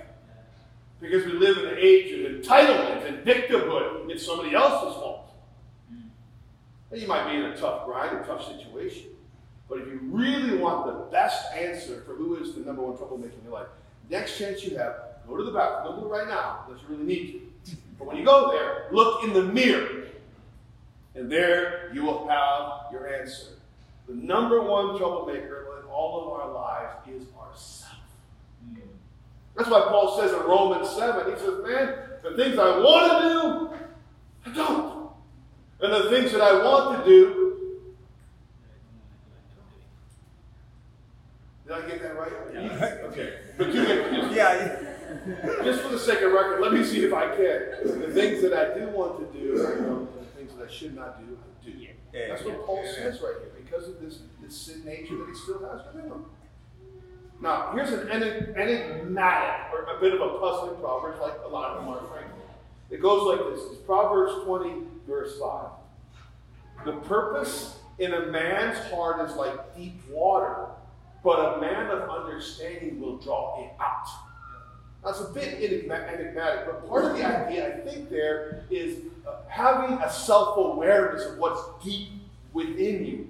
Because 0.99 1.23
we 1.23 1.33
live 1.33 1.59
in 1.59 1.67
an 1.67 1.77
age 1.77 2.11
of 2.13 2.31
entitlement 2.31 3.07
and 3.07 3.23
victimhood. 3.23 4.09
It's 4.09 4.25
somebody 4.25 4.55
else's 4.55 4.99
fault. 4.99 5.35
And 6.89 6.99
you 6.99 7.07
might 7.07 7.29
be 7.29 7.35
in 7.35 7.43
a 7.43 7.55
tough 7.55 7.85
grind, 7.85 8.17
a 8.17 8.23
tough 8.23 8.43
situation. 8.43 9.09
But 9.69 9.81
if 9.81 9.87
you 9.87 9.99
really 10.05 10.57
want 10.57 10.87
the 10.87 11.05
best 11.11 11.53
answer 11.53 12.01
for 12.07 12.15
who 12.15 12.37
is 12.37 12.55
the 12.55 12.61
number 12.61 12.81
one 12.81 12.97
troublemaker 12.97 13.35
in 13.37 13.43
your 13.43 13.53
life, 13.53 13.67
next 14.09 14.39
chance 14.39 14.63
you 14.63 14.79
have, 14.79 14.95
go 15.27 15.37
to 15.37 15.43
the 15.43 15.51
bathroom. 15.51 15.93
Don't 15.93 15.99
do 15.99 16.07
it 16.07 16.17
right 16.17 16.27
now, 16.27 16.65
unless 16.67 16.81
you 16.81 16.95
really 16.95 17.05
need 17.05 17.41
to. 17.65 17.75
But 17.99 18.07
when 18.07 18.17
you 18.17 18.25
go 18.25 18.49
there, 18.51 18.87
look 18.91 19.23
in 19.23 19.33
the 19.33 19.43
mirror. 19.43 20.04
And 21.15 21.31
there 21.31 21.91
you 21.93 22.03
will 22.03 22.27
have 22.27 22.91
your 22.91 23.07
answer. 23.07 23.47
The 24.07 24.13
number 24.15 24.61
one 24.61 24.97
troublemaker 24.97 25.79
in 25.81 25.89
all 25.89 26.21
of 26.21 26.39
our 26.39 26.51
lives 26.53 26.95
is 27.09 27.27
ourself. 27.39 27.93
That's 29.55 29.69
why 29.69 29.81
Paul 29.87 30.17
says 30.19 30.33
in 30.33 30.39
Romans 30.39 30.89
7, 30.89 31.31
he 31.33 31.39
says, 31.39 31.53
Man, 31.65 31.95
the 32.23 32.35
things 32.35 32.59
I 32.59 32.77
want 32.77 33.21
to 33.21 33.29
do, 33.29 34.51
I 34.51 34.53
don't. 34.53 35.09
And 35.79 35.93
the 35.93 36.09
things 36.09 36.31
that 36.33 36.41
I 36.41 36.63
want 36.63 36.99
to 37.03 37.09
do, 37.09 37.75
did 41.65 41.73
I 41.73 41.87
get 41.87 42.01
that 42.01 42.17
right? 42.17 42.31
Yeah. 42.53 42.97
Okay. 43.05 43.33
But 43.57 43.67
you 43.73 43.85
get, 43.85 44.33
Yeah. 44.33 44.77
just 45.63 45.81
for 45.81 45.89
the 45.89 45.99
sake 45.99 46.21
of 46.21 46.31
record, 46.33 46.61
let 46.61 46.73
me 46.73 46.83
see 46.83 47.03
if 47.05 47.13
I 47.13 47.27
can. 47.35 47.99
The 48.01 48.11
things 48.13 48.41
that 48.41 48.53
I 48.53 48.77
do 48.77 48.87
want 48.89 49.19
to 49.19 49.39
do, 49.39 50.07
should 50.75 50.95
not 50.95 51.19
do, 51.19 51.37
I 51.37 51.65
do. 51.65 51.77
Yeah. 51.77 52.27
That's 52.29 52.43
what 52.43 52.65
Paul 52.65 52.83
says 52.85 53.21
right 53.21 53.35
here, 53.39 53.51
because 53.63 53.87
of 53.87 53.99
this, 54.01 54.19
this 54.41 54.55
sin 54.55 54.85
nature 54.85 55.17
that 55.17 55.27
he 55.27 55.35
still 55.35 55.59
has 55.69 55.85
within 55.93 56.09
him. 56.09 56.25
Now, 57.41 57.71
here's 57.73 57.91
an 57.91 58.09
enigmatic 58.09 59.73
or 59.73 59.83
a 59.83 59.99
bit 59.99 60.13
of 60.13 60.21
a 60.21 60.39
puzzling 60.39 60.79
proverb, 60.79 61.19
like 61.21 61.33
a 61.43 61.47
lot 61.47 61.71
of 61.71 61.83
them 61.83 61.93
are, 61.93 61.99
frankly. 62.07 62.41
It 62.89 63.01
goes 63.01 63.23
like 63.27 63.53
this 63.53 63.65
it's 63.71 63.81
Proverbs 63.81 64.45
20, 64.45 64.83
verse 65.07 65.39
5. 65.39 65.69
The 66.85 66.93
purpose 67.07 67.79
in 67.99 68.13
a 68.13 68.27
man's 68.27 68.77
heart 68.91 69.29
is 69.29 69.35
like 69.35 69.75
deep 69.75 70.01
water, 70.09 70.67
but 71.23 71.57
a 71.57 71.61
man 71.61 71.89
of 71.89 72.09
understanding 72.09 73.01
will 73.01 73.17
draw 73.17 73.63
it 73.63 73.71
out. 73.81 74.07
That's 75.05 75.21
a 75.21 75.25
bit 75.25 75.61
enigmatic, 75.61 76.65
but 76.65 76.89
part 76.89 77.05
of 77.05 77.15
the 77.15 77.23
idea, 77.23 77.77
I 77.77 77.79
think, 77.87 78.09
there 78.09 78.63
is 78.71 79.03
uh, 79.27 79.35
having 79.47 79.99
a 79.99 80.11
self 80.11 80.57
awareness 80.57 81.23
of 81.27 81.37
what's 81.37 81.61
deep 81.85 82.09
within 82.53 83.05
you. 83.05 83.29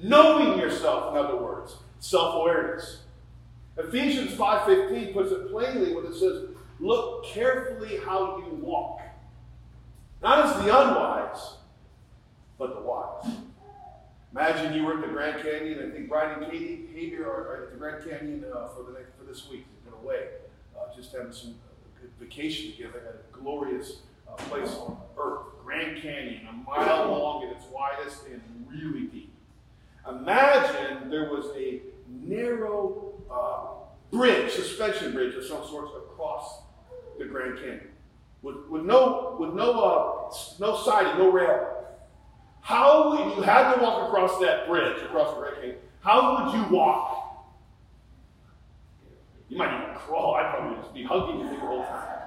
Knowing 0.00 0.58
yourself, 0.58 1.12
in 1.12 1.22
other 1.22 1.36
words, 1.36 1.76
self 2.00 2.36
awareness. 2.36 3.02
Ephesians 3.76 4.32
5:15 4.32 5.12
puts 5.12 5.32
it 5.32 5.50
plainly 5.50 5.94
when 5.94 6.06
it 6.06 6.14
says, 6.14 6.48
"Look 6.80 7.26
carefully 7.26 7.98
how 7.98 8.38
you 8.38 8.54
walk, 8.54 9.02
not 10.22 10.46
as 10.46 10.64
the 10.64 10.74
unwise, 10.74 11.56
but 12.58 12.74
the 12.74 12.80
wise." 12.80 13.36
Imagine 14.30 14.72
you 14.72 14.86
were 14.86 14.94
at 14.94 15.02
the 15.02 15.12
Grand 15.12 15.42
Canyon. 15.42 15.78
I 15.78 15.94
think 15.94 16.08
Brian 16.08 16.42
and 16.42 16.50
Katie, 16.50 16.88
Katie 16.94 17.18
are, 17.18 17.64
at 17.64 17.70
the 17.70 17.76
Grand 17.76 18.02
Canyon 18.02 18.46
uh, 18.50 18.68
for 18.68 18.82
the 18.84 18.98
next, 18.98 19.12
for 19.18 19.24
this 19.24 19.46
week. 19.50 19.66
They've 19.84 19.92
been 19.92 20.02
away 20.02 20.28
just 20.96 21.12
having 21.12 21.32
some 21.32 21.54
good 22.00 22.10
vacation 22.20 22.72
together 22.72 23.00
at 23.08 23.14
a 23.14 23.38
glorious 23.38 23.98
uh, 24.28 24.34
place 24.34 24.70
on 24.76 24.98
earth, 25.18 25.46
Grand 25.64 26.02
Canyon, 26.02 26.46
a 26.48 26.52
mile 26.52 27.10
long 27.10 27.46
at 27.46 27.56
its 27.56 27.66
widest 27.66 28.26
and 28.26 28.42
really 28.68 29.06
deep. 29.06 29.32
Imagine 30.08 31.10
there 31.10 31.30
was 31.30 31.46
a 31.56 31.80
narrow 32.08 33.14
uh, 33.30 34.16
bridge, 34.16 34.52
suspension 34.52 35.12
bridge 35.12 35.34
of 35.34 35.44
some 35.44 35.64
sort 35.66 35.86
across 35.96 36.62
the 37.18 37.24
Grand 37.24 37.56
Canyon, 37.56 37.88
with, 38.42 38.56
with 38.68 38.84
no 38.84 39.36
with 39.38 39.54
no 39.54 39.72
uh, 39.80 40.34
no 40.58 40.76
siding, 40.76 41.18
no 41.18 41.30
rail. 41.30 41.68
How 42.60 43.14
if 43.14 43.36
you 43.36 43.42
had 43.42 43.74
to 43.74 43.80
walk 43.80 44.08
across 44.08 44.38
that 44.40 44.66
bridge 44.68 45.00
across 45.02 45.34
the 45.34 45.40
Grand 45.40 45.56
Canyon? 45.56 45.76
How 46.00 46.44
would 46.44 46.54
you 46.54 46.76
walk? 46.76 47.46
You 49.48 49.58
might 49.58 49.91
crawl. 50.12 50.34
I'd 50.34 50.54
probably 50.54 50.76
just 50.76 50.92
be 50.92 51.04
hugging 51.04 51.40
you 51.40 51.48
the 51.48 51.56
whole 51.60 51.84
time. 51.84 52.18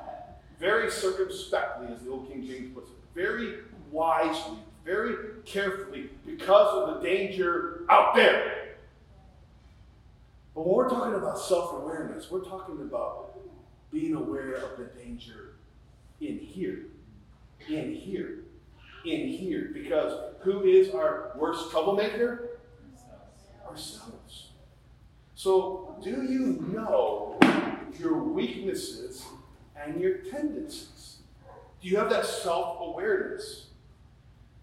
Very 0.59 0.89
circumspectly, 0.89 1.87
as 1.93 2.01
the 2.01 2.09
old 2.09 2.27
King 2.27 2.45
James 2.45 2.73
puts 2.73 2.89
it, 2.89 2.95
very 3.13 3.59
wisely, 3.91 4.57
very 4.83 5.15
carefully, 5.45 6.09
because 6.25 6.73
of 6.73 6.95
the 6.95 7.07
danger 7.07 7.85
out 7.89 8.15
there. 8.15 8.77
But 10.55 10.65
when 10.65 10.75
we're 10.75 10.89
talking 10.89 11.15
about 11.15 11.37
self 11.37 11.73
awareness, 11.73 12.31
we're 12.31 12.43
talking 12.43 12.81
about 12.81 13.37
being 13.91 14.15
aware 14.15 14.55
of 14.55 14.77
the 14.77 14.85
danger 14.99 15.55
in 16.21 16.39
here, 16.39 16.87
in 17.69 17.93
here, 17.93 18.45
in 19.05 19.27
here. 19.27 19.69
Because 19.73 20.33
who 20.41 20.63
is 20.63 20.93
our 20.95 21.33
worst 21.37 21.69
troublemaker? 21.69 22.49
Ourselves. 23.69 24.44
So, 25.35 25.97
do 26.01 26.23
you 26.23 26.65
know 26.73 27.37
your 27.99 28.17
weaknesses 28.17 29.25
and 29.75 29.99
your 29.99 30.19
tendencies? 30.19 31.17
Do 31.81 31.89
you 31.89 31.97
have 31.97 32.09
that 32.09 32.25
self 32.25 32.77
awareness? 32.79 33.65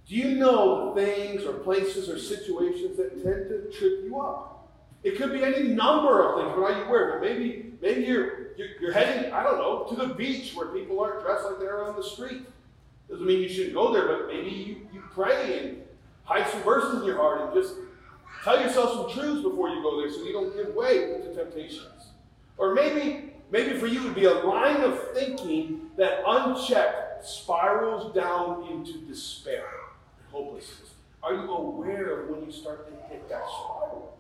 Do 0.09 0.17
you 0.17 0.37
know 0.37 0.95
things 0.95 1.45
or 1.45 1.53
places 1.53 2.09
or 2.09 2.19
situations 2.19 2.97
that 2.97 3.23
tend 3.23 3.51
to 3.51 3.71
trip 3.71 4.05
you 4.05 4.19
up? 4.19 4.69
It 5.05 5.17
could 5.17 5.33
be 5.33 5.45
any 5.45 5.69
number 5.69 6.27
of 6.27 6.41
things, 6.41 6.53
but 6.57 6.63
are 6.65 6.79
you 6.79 6.85
aware? 6.85 7.13
But 7.13 7.29
maybe, 7.29 7.73
maybe 7.81 8.03
you're, 8.03 8.57
you're, 8.57 8.69
you're 8.81 8.93
heading, 8.93 9.33
I 9.33 9.43
don't 9.43 9.59
know, 9.59 9.87
to 9.91 9.95
the 9.95 10.15
beach 10.15 10.55
where 10.55 10.69
people 10.69 11.01
aren't 11.01 11.23
dressed 11.23 11.45
like 11.45 11.59
they're 11.59 11.85
on 11.85 11.97
the 11.97 12.03
street. 12.03 12.43
Doesn't 13.11 13.27
mean 13.27 13.41
you 13.41 13.49
shouldn't 13.49 13.75
go 13.75 13.93
there, 13.93 14.07
but 14.07 14.29
maybe 14.29 14.51
you, 14.51 14.89
you 14.93 15.03
pray 15.13 15.59
and 15.59 15.83
hide 16.25 16.49
some 16.51 16.63
verses 16.63 17.01
in 17.01 17.07
your 17.07 17.17
heart 17.17 17.43
and 17.43 17.55
just 17.55 17.75
tell 18.43 18.61
yourself 18.61 19.13
some 19.13 19.23
truths 19.23 19.43
before 19.43 19.69
you 19.69 19.83
go 19.83 20.01
there 20.01 20.11
so 20.11 20.25
you 20.25 20.33
don't 20.33 20.55
give 20.55 20.75
way 20.75 21.19
to 21.23 21.35
temptations. 21.35 22.11
Or 22.57 22.75
maybe, 22.75 23.33
maybe 23.51 23.79
for 23.79 23.87
you 23.87 24.01
it 24.01 24.05
would 24.05 24.15
be 24.15 24.25
a 24.25 24.35
line 24.35 24.81
of 24.83 25.13
thinking 25.15 25.91
that 25.97 26.23
unchecked 26.27 27.27
spirals 27.27 28.15
down 28.15 28.69
into 28.71 28.99
despair 29.07 29.67
and 30.19 30.31
hopelessness. 30.31 30.91
Are 31.23 31.35
you 31.35 31.51
aware 31.51 32.21
of 32.21 32.31
when 32.31 32.45
you 32.45 32.53
start 32.53 32.89
to 32.89 33.09
hit 33.09 33.29
that 33.29 33.43
spiral? 33.43 34.19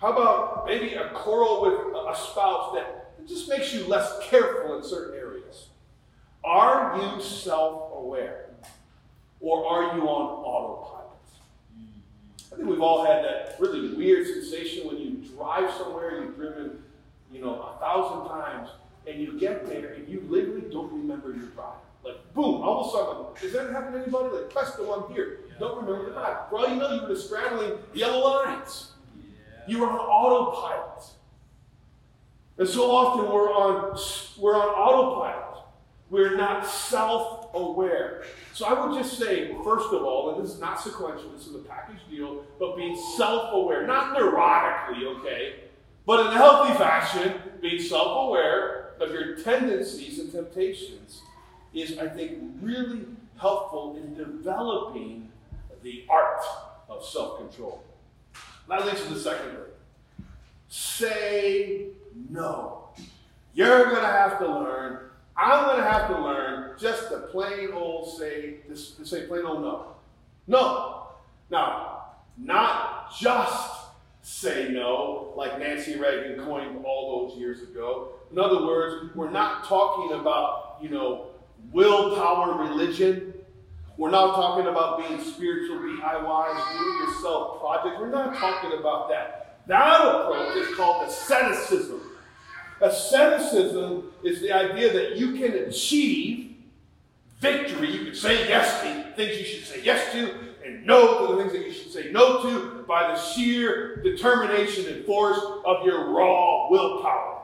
How 0.00 0.12
about 0.12 0.66
maybe 0.66 0.94
a 0.94 1.10
quarrel 1.10 1.62
with 1.62 1.94
a 1.94 2.16
spouse 2.16 2.74
that 2.74 3.26
just 3.28 3.48
makes 3.48 3.74
you 3.74 3.86
less 3.86 4.12
careful 4.22 4.78
in 4.78 4.84
certain 4.84 5.18
areas? 5.18 5.66
Are 6.42 6.96
you 6.96 7.22
self 7.22 7.92
aware? 7.94 8.46
Or 9.40 9.66
are 9.66 9.96
you 9.96 10.04
on 10.04 10.44
we've 12.80 12.86
all 12.86 13.04
had 13.04 13.22
that 13.22 13.56
really 13.58 13.92
weird 13.94 14.26
sensation 14.26 14.86
when 14.86 14.96
you 14.96 15.22
drive 15.36 15.70
somewhere, 15.74 16.22
you've 16.22 16.34
driven, 16.34 16.82
you 17.30 17.42
know, 17.42 17.60
a 17.60 17.78
thousand 17.78 18.26
times, 18.26 18.70
and 19.06 19.20
you 19.20 19.38
get 19.38 19.66
there 19.66 19.92
and 19.92 20.08
you 20.08 20.24
literally 20.30 20.62
don't 20.72 20.90
remember 20.90 21.28
your 21.34 21.46
drive. 21.48 21.74
Like, 22.02 22.32
boom, 22.32 22.62
all 22.62 22.80
of 22.80 22.86
a 22.86 22.90
sudden, 22.90 23.42
has 23.42 23.52
that 23.52 23.70
happened 23.70 23.96
to 23.96 24.02
anybody? 24.02 24.34
Like, 24.34 24.50
press 24.50 24.76
the 24.76 24.84
one 24.84 25.12
here. 25.12 25.40
Don't 25.58 25.84
remember 25.84 26.06
the 26.06 26.12
drive. 26.12 26.48
For 26.48 26.60
all 26.60 26.68
you 26.70 26.76
know, 26.76 26.94
you 26.94 27.06
were 27.06 27.16
straddling 27.16 27.72
the 27.92 27.98
yellow 27.98 28.44
lines. 28.44 28.92
You 29.68 29.80
were 29.80 29.90
on 29.90 29.98
autopilot. 29.98 31.04
And 32.56 32.66
so 32.66 32.90
often 32.90 33.30
we're 33.30 33.52
on, 33.52 33.98
we're 34.38 34.54
on 34.54 34.68
autopilot. 34.68 35.64
We're 36.08 36.34
not 36.34 36.66
self 36.66 37.39
aware. 37.54 38.24
So 38.52 38.66
I 38.66 38.86
would 38.86 38.96
just 38.96 39.18
say, 39.18 39.54
first 39.64 39.92
of 39.92 40.02
all, 40.02 40.34
and 40.34 40.44
this 40.44 40.54
is 40.54 40.60
not 40.60 40.80
sequential, 40.80 41.30
this 41.32 41.46
is 41.46 41.54
a 41.54 41.60
package 41.60 42.00
deal, 42.10 42.44
but 42.58 42.76
being 42.76 42.96
self 43.16 43.50
aware, 43.52 43.86
not 43.86 44.16
neurotically, 44.16 45.04
okay, 45.18 45.54
but 46.06 46.20
in 46.20 46.26
a 46.28 46.32
healthy 46.32 46.74
fashion, 46.74 47.34
being 47.60 47.80
self 47.80 48.28
aware 48.28 48.90
of 49.00 49.10
your 49.10 49.36
tendencies 49.36 50.18
and 50.18 50.30
temptations 50.30 51.22
is, 51.72 51.98
I 51.98 52.08
think, 52.08 52.38
really 52.60 53.06
helpful 53.38 53.96
in 53.96 54.14
developing 54.14 55.28
the 55.82 56.04
art 56.10 56.42
of 56.88 57.04
self 57.04 57.38
control. 57.38 57.82
That 58.68 58.86
leads 58.86 59.02
to 59.02 59.14
the 59.14 59.20
second 59.20 59.50
thing. 59.50 60.26
Say 60.68 61.86
no. 62.28 62.90
You're 63.54 63.84
going 63.84 63.96
to 63.96 64.06
have 64.06 64.38
to 64.38 64.46
learn. 64.46 65.09
I'm 65.40 65.64
going 65.64 65.78
to 65.78 65.90
have 65.90 66.08
to 66.08 66.20
learn 66.20 66.72
just 66.78 67.08
to 67.08 67.18
plain 67.32 67.70
old 67.72 68.18
say, 68.18 68.58
to 68.68 68.76
say 68.76 69.26
plain 69.26 69.46
old 69.46 69.62
no. 69.62 69.86
No. 70.46 71.06
Now, 71.50 72.04
not 72.36 73.10
just 73.18 73.80
say 74.22 74.68
no, 74.70 75.32
like 75.36 75.58
Nancy 75.58 75.98
Reagan 75.98 76.44
coined 76.44 76.84
all 76.84 77.28
those 77.28 77.38
years 77.38 77.62
ago. 77.62 78.10
In 78.30 78.38
other 78.38 78.66
words, 78.66 79.14
we're 79.14 79.30
not 79.30 79.64
talking 79.64 80.18
about, 80.18 80.78
you 80.82 80.90
know, 80.90 81.28
willpower 81.72 82.58
religion. 82.58 83.32
We're 83.96 84.10
not 84.10 84.34
talking 84.34 84.66
about 84.66 85.08
being 85.08 85.22
spiritual 85.22 85.78
DIYs, 85.78 86.78
do 86.78 86.84
it 86.84 87.08
yourself 87.08 87.60
projects. 87.60 87.96
We're 87.98 88.10
not 88.10 88.36
talking 88.36 88.78
about 88.78 89.08
that. 89.08 89.62
That 89.66 90.00
approach 90.06 90.56
is 90.56 90.74
called 90.76 91.08
asceticism. 91.08 92.00
Asceticism 92.80 94.10
is 94.22 94.40
the 94.40 94.52
idea 94.52 94.92
that 94.92 95.16
you 95.16 95.34
can 95.34 95.52
achieve 95.52 96.56
victory. 97.38 97.90
You 97.90 98.04
can 98.06 98.14
say 98.14 98.48
yes 98.48 98.82
to 98.82 99.12
things 99.16 99.38
you 99.38 99.44
should 99.44 99.66
say 99.66 99.82
yes 99.82 100.12
to, 100.12 100.34
and 100.64 100.86
no 100.86 101.26
to 101.26 101.34
the 101.34 101.42
things 101.42 101.52
that 101.52 101.66
you 101.66 101.72
should 101.72 101.92
say 101.92 102.10
no 102.10 102.42
to 102.42 102.84
by 102.88 103.08
the 103.08 103.18
sheer 103.18 103.96
determination 104.02 104.92
and 104.92 105.04
force 105.04 105.38
of 105.64 105.84
your 105.84 106.10
raw 106.10 106.70
willpower, 106.70 107.42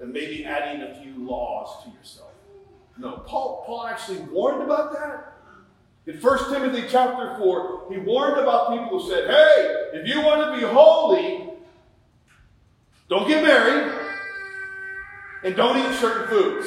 and 0.00 0.12
maybe 0.12 0.44
adding 0.44 0.82
a 0.82 0.94
few 1.02 1.26
laws 1.26 1.84
to 1.84 1.90
yourself. 1.90 2.30
No, 2.96 3.18
Paul, 3.26 3.64
Paul 3.66 3.86
actually 3.86 4.20
warned 4.20 4.62
about 4.62 4.92
that. 4.92 5.34
In 6.06 6.16
1 6.16 6.52
Timothy 6.52 6.86
chapter 6.88 7.36
4, 7.38 7.86
he 7.90 7.98
warned 7.98 8.40
about 8.40 8.70
people 8.70 8.98
who 8.98 9.10
said, 9.10 9.28
Hey, 9.28 9.90
if 9.94 10.08
you 10.08 10.22
want 10.22 10.54
to 10.54 10.58
be 10.58 10.66
holy, 10.72 11.50
don't 13.08 13.28
get 13.28 13.44
married 13.44 13.99
and 15.42 15.56
don't 15.56 15.78
eat 15.78 15.98
certain 15.98 16.28
foods. 16.28 16.66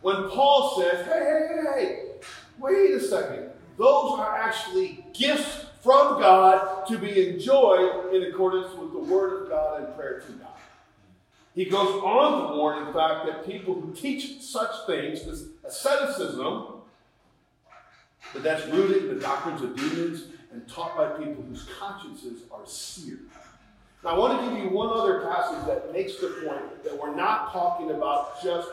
When 0.00 0.28
Paul 0.30 0.80
says, 0.80 1.06
Hey, 1.06 1.18
hey, 1.18 1.48
hey, 1.48 1.84
hey, 1.84 2.10
wait 2.58 2.92
a 2.92 3.00
second, 3.00 3.50
those 3.76 4.18
are 4.18 4.38
actually 4.38 5.04
gifts 5.12 5.66
from 5.82 6.20
God 6.20 6.86
to 6.88 6.98
be 6.98 7.28
enjoyed 7.28 8.12
in 8.12 8.24
accordance 8.24 8.74
with 8.74 8.92
the 8.92 8.98
Word 8.98 9.42
of 9.42 9.48
God 9.48 9.82
and 9.82 9.96
prayer 9.96 10.20
to 10.20 10.32
God. 10.32 10.48
He 11.54 11.64
goes 11.64 12.02
on 12.02 12.52
to 12.52 12.56
warn, 12.56 12.86
in 12.86 12.92
fact, 12.92 13.26
that 13.26 13.46
people 13.46 13.74
who 13.74 13.92
teach 13.92 14.40
such 14.40 14.86
things, 14.86 15.24
this 15.24 15.44
asceticism, 15.64 16.66
but 18.32 18.42
that's 18.42 18.66
rooted 18.66 19.04
in 19.04 19.14
the 19.16 19.20
doctrines 19.20 19.62
of 19.62 19.74
demons 19.76 20.24
and 20.52 20.68
taught 20.68 20.96
by 20.96 21.08
people 21.24 21.42
whose 21.42 21.66
consciences 21.78 22.42
are 22.52 22.66
seared. 22.66 23.26
Now, 24.04 24.10
I 24.10 24.18
want 24.18 24.40
to 24.40 24.48
give 24.48 24.64
you 24.64 24.70
one 24.70 24.90
other 24.90 25.20
passage 25.22 25.66
that 25.66 25.92
makes 25.92 26.16
the 26.16 26.28
point 26.44 26.84
that 26.84 27.00
we're 27.00 27.14
not 27.14 27.52
talking 27.52 27.90
about 27.90 28.42
just 28.42 28.68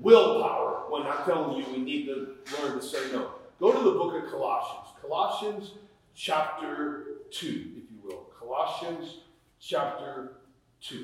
willpower 0.00 0.90
when 0.90 1.02
I'm 1.02 1.24
telling 1.24 1.56
you 1.56 1.64
we 1.72 1.78
need 1.78 2.06
to 2.06 2.34
learn 2.60 2.78
to 2.78 2.82
say 2.82 3.12
no. 3.12 3.32
Go 3.60 3.72
to 3.72 3.78
the 3.78 3.92
book 3.92 4.22
of 4.22 4.30
Colossians. 4.30 4.88
Colossians 5.00 5.72
chapter 6.14 7.04
2, 7.30 7.46
if 7.46 7.90
you 7.90 7.98
will. 8.02 8.26
Colossians 8.38 9.18
chapter 9.60 10.32
2. 10.80 10.96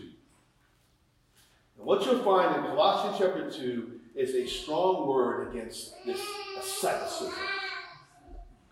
And 1.79 1.87
what 1.87 2.05
you'll 2.05 2.23
find 2.23 2.57
in 2.57 2.63
Colossians 2.63 3.19
chapter 3.19 3.51
2 3.51 4.01
is 4.17 4.35
a 4.35 4.47
strong 4.47 5.07
word 5.07 5.49
against 5.49 5.95
this 6.05 6.21
asceticism. 6.59 7.33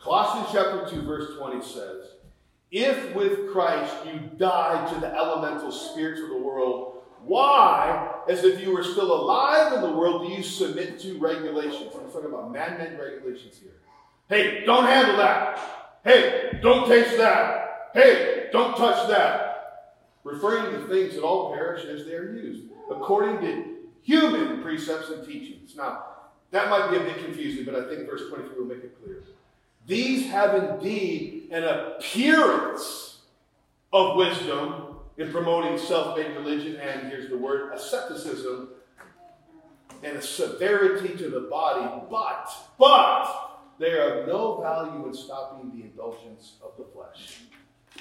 Colossians 0.01 0.49
chapter 0.53 0.89
2, 0.89 1.03
verse 1.03 1.37
20 1.39 1.63
says, 1.63 2.07
If 2.73 3.15
with 3.15 3.53
Christ 3.53 3.95
you 4.07 4.19
died 4.39 4.93
to 4.95 5.01
the 5.01 5.15
elemental 5.15 5.71
spirits 5.71 6.23
of 6.23 6.31
the 6.31 6.39
world, 6.39 7.03
why, 7.25 8.15
as 8.29 8.45
if 8.45 8.61
you 8.61 8.73
were 8.73 8.83
still 8.83 9.13
alive 9.13 9.75
in 9.75 9.83
the 9.83 9.93
world, 9.93 10.27
do 10.27 10.33
you 10.33 10.43
submit 10.43 10.99
to 11.01 11.19
regulations? 11.19 11.93
I'm 11.95 12.11
talking 12.11 12.31
about 12.31 12.51
man 12.51 12.79
made 12.79 12.99
regulations 12.99 13.59
here. 13.59 13.75
Hey, 14.29 14.65
don't 14.65 14.87
handle 14.87 15.19
that. 15.19 15.61
Hey, 16.03 16.59
don't 16.63 16.89
taste 16.89 17.19
that. 17.19 17.91
Hey, 17.93 18.49
don't 18.53 18.75
touch 18.77 19.07
that. 19.09 20.01
Referring 20.25 20.73
to 20.73 20.89
things 20.89 21.15
that 21.15 21.23
all 21.23 21.53
perish 21.53 21.85
as 21.85 22.07
they 22.07 22.15
are 22.15 22.33
used. 22.33 22.71
according 22.91 23.41
to 23.41 23.77
human 24.03 24.63
precepts 24.63 25.11
and 25.11 25.27
teachings. 25.27 25.77
Now, 25.77 26.05
that 26.51 26.69
might 26.69 26.91
be 26.91 26.97
a 26.97 27.01
bit 27.01 27.25
confusing, 27.25 27.65
but 27.65 27.75
I 27.75 27.89
think 27.89 28.09
verse 28.09 28.23
23 28.29 28.59
will 28.59 28.67
make 28.67 28.85
it 28.85 28.97
clear. 29.03 29.23
These 29.87 30.27
have 30.31 30.55
indeed 30.55 31.49
an 31.51 31.65
appearance 31.65 33.19
of 33.93 34.17
wisdom 34.17 34.97
in 35.19 35.31
promoting 35.31 35.79
self 35.79 36.17
made 36.17 36.35
religion, 36.37 36.77
and 36.77 37.09
here's 37.09 37.29
the 37.29 37.37
word 37.37 37.73
asceticism, 37.73 38.71
and 40.03 40.17
a 40.17 40.23
severity 40.23 41.17
to 41.17 41.29
the 41.29 41.43
body, 41.43 42.05
but, 42.11 42.49
but, 42.79 43.51
they 43.79 43.93
are 43.93 44.21
of 44.21 44.29
no 44.29 44.61
value 44.61 45.07
in 45.07 45.15
stopping 45.15 45.71
the 45.75 45.85
indulgence 45.85 46.55
of 46.63 46.73
the 46.77 46.85
flesh. 46.93 47.41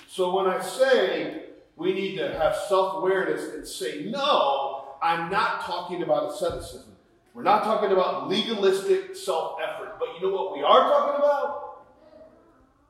So 0.08 0.36
when 0.36 0.48
I 0.48 0.62
say 0.62 1.46
we 1.76 1.94
need 1.94 2.18
to 2.18 2.38
have 2.38 2.56
self 2.56 2.98
awareness 2.98 3.54
and 3.54 3.68
say 3.68 4.06
no, 4.06 4.96
I'm 5.02 5.32
not 5.32 5.62
talking 5.62 6.04
about 6.04 6.32
asceticism. 6.32 6.96
We're 7.34 7.44
not 7.44 7.64
talking 7.64 7.92
about 7.92 8.30
legalistic 8.30 9.16
self 9.16 9.58
effort. 9.64 9.98
But 10.00 10.10
you 10.16 10.28
know 10.28 10.36
what 10.36 10.54
we 10.54 10.64
are 10.64 10.82
talking 10.82 11.16
about? 11.16 11.71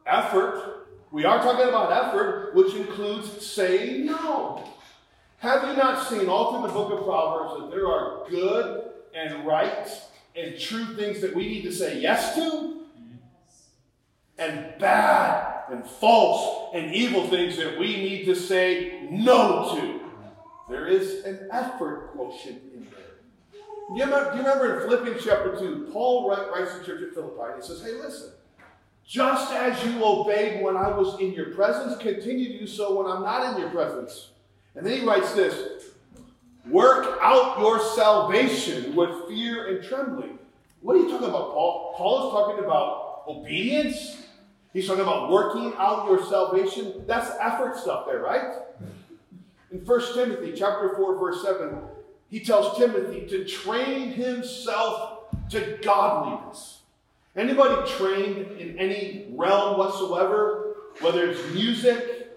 Effort. 0.05 0.87
We 1.11 1.25
are 1.25 1.39
talking 1.39 1.67
about 1.67 1.91
effort, 1.91 2.55
which 2.55 2.73
includes 2.73 3.45
saying 3.45 4.05
no. 4.05 4.63
Have 5.39 5.67
you 5.67 5.75
not 5.75 6.07
seen 6.07 6.29
all 6.29 6.53
through 6.53 6.67
the 6.67 6.73
book 6.73 6.99
of 6.99 7.03
Proverbs 7.03 7.59
that 7.59 7.71
there 7.71 7.87
are 7.87 8.29
good 8.29 8.91
and 9.13 9.45
right 9.45 9.89
and 10.35 10.57
true 10.59 10.85
things 10.95 11.19
that 11.21 11.35
we 11.35 11.47
need 11.47 11.63
to 11.63 11.71
say 11.71 11.99
yes 11.99 12.35
to? 12.35 12.83
And 14.37 14.73
bad 14.79 15.63
and 15.71 15.85
false 15.85 16.73
and 16.73 16.93
evil 16.93 17.27
things 17.27 17.57
that 17.57 17.77
we 17.79 17.97
need 17.97 18.25
to 18.25 18.35
say 18.35 19.07
no 19.09 19.75
to. 19.75 20.01
There 20.69 20.87
is 20.87 21.25
an 21.25 21.49
effort 21.51 22.11
quotient 22.13 22.61
in 22.73 22.87
there. 22.89 23.61
Do 23.89 23.97
you 23.97 24.05
remember, 24.05 24.31
do 24.31 24.37
you 24.37 24.43
remember 24.43 24.79
in 24.79 24.89
Philippians 24.89 25.23
chapter 25.25 25.57
2, 25.57 25.89
Paul 25.91 26.29
writes 26.29 26.73
to 26.73 26.79
the 26.79 26.85
church 26.85 27.01
at 27.01 27.13
Philippi 27.13 27.53
and 27.53 27.61
he 27.61 27.67
says, 27.67 27.83
Hey, 27.83 27.93
listen, 27.93 28.31
just 29.11 29.51
as 29.51 29.83
you 29.83 30.05
obeyed 30.05 30.63
when 30.63 30.77
I 30.77 30.87
was 30.87 31.19
in 31.19 31.33
your 31.33 31.47
presence, 31.47 32.01
continue 32.01 32.53
to 32.53 32.59
do 32.59 32.65
so 32.65 32.97
when 32.97 33.11
I'm 33.11 33.23
not 33.23 33.53
in 33.53 33.59
your 33.59 33.69
presence. 33.69 34.29
And 34.73 34.85
then 34.85 35.01
he 35.01 35.05
writes 35.05 35.33
this 35.33 35.89
Work 36.69 37.19
out 37.21 37.59
your 37.59 37.81
salvation 37.93 38.95
with 38.95 39.27
fear 39.27 39.75
and 39.75 39.83
trembling. 39.83 40.39
What 40.79 40.95
are 40.95 40.99
you 40.99 41.09
talking 41.09 41.27
about, 41.27 41.51
Paul? 41.51 41.93
Paul 41.97 42.27
is 42.27 42.33
talking 42.33 42.63
about 42.63 43.23
obedience. 43.27 44.21
He's 44.71 44.87
talking 44.87 45.01
about 45.01 45.29
working 45.29 45.73
out 45.77 46.05
your 46.07 46.23
salvation. 46.27 47.03
That's 47.05 47.29
effort 47.41 47.75
stuff 47.75 48.05
there, 48.05 48.21
right? 48.21 48.59
In 49.71 49.79
1 49.79 50.13
Timothy 50.13 50.53
chapter 50.55 50.95
4, 50.95 51.19
verse 51.19 51.43
7, 51.43 51.77
he 52.29 52.39
tells 52.39 52.77
Timothy 52.77 53.27
to 53.27 53.43
train 53.43 54.13
himself 54.13 55.25
to 55.49 55.77
godliness. 55.83 56.80
Anybody 57.35 57.89
trained 57.89 58.59
in 58.59 58.77
any 58.77 59.27
realm 59.31 59.77
whatsoever, 59.77 60.75
whether 60.99 61.29
it's 61.29 61.53
music 61.53 62.29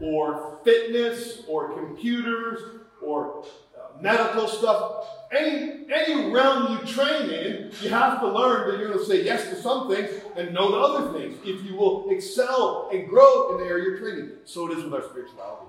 or 0.00 0.58
fitness 0.64 1.42
or 1.48 1.72
computers 1.72 2.80
or 3.00 3.44
uh, 3.76 4.02
medical 4.02 4.46
stuff, 4.46 5.06
any, 5.32 5.86
any 5.92 6.30
realm 6.30 6.72
you 6.72 6.86
train 6.86 7.30
in, 7.30 7.70
you 7.80 7.88
have 7.88 8.20
to 8.20 8.28
learn 8.28 8.70
that 8.70 8.78
you're 8.78 8.88
going 8.88 8.98
to 8.98 9.06
say 9.06 9.24
yes 9.24 9.48
to 9.48 9.56
some 9.56 9.88
things 9.88 10.10
and 10.36 10.52
no 10.52 10.70
to 10.70 10.76
other 10.76 11.18
things 11.18 11.38
if 11.44 11.64
you 11.64 11.74
will 11.74 12.10
excel 12.10 12.90
and 12.92 13.08
grow 13.08 13.52
in 13.52 13.64
the 13.64 13.66
area 13.66 13.84
you're 13.84 13.98
training. 13.98 14.30
So 14.44 14.70
it 14.70 14.76
is 14.76 14.84
with 14.84 14.92
our 14.92 15.08
spirituality. 15.08 15.68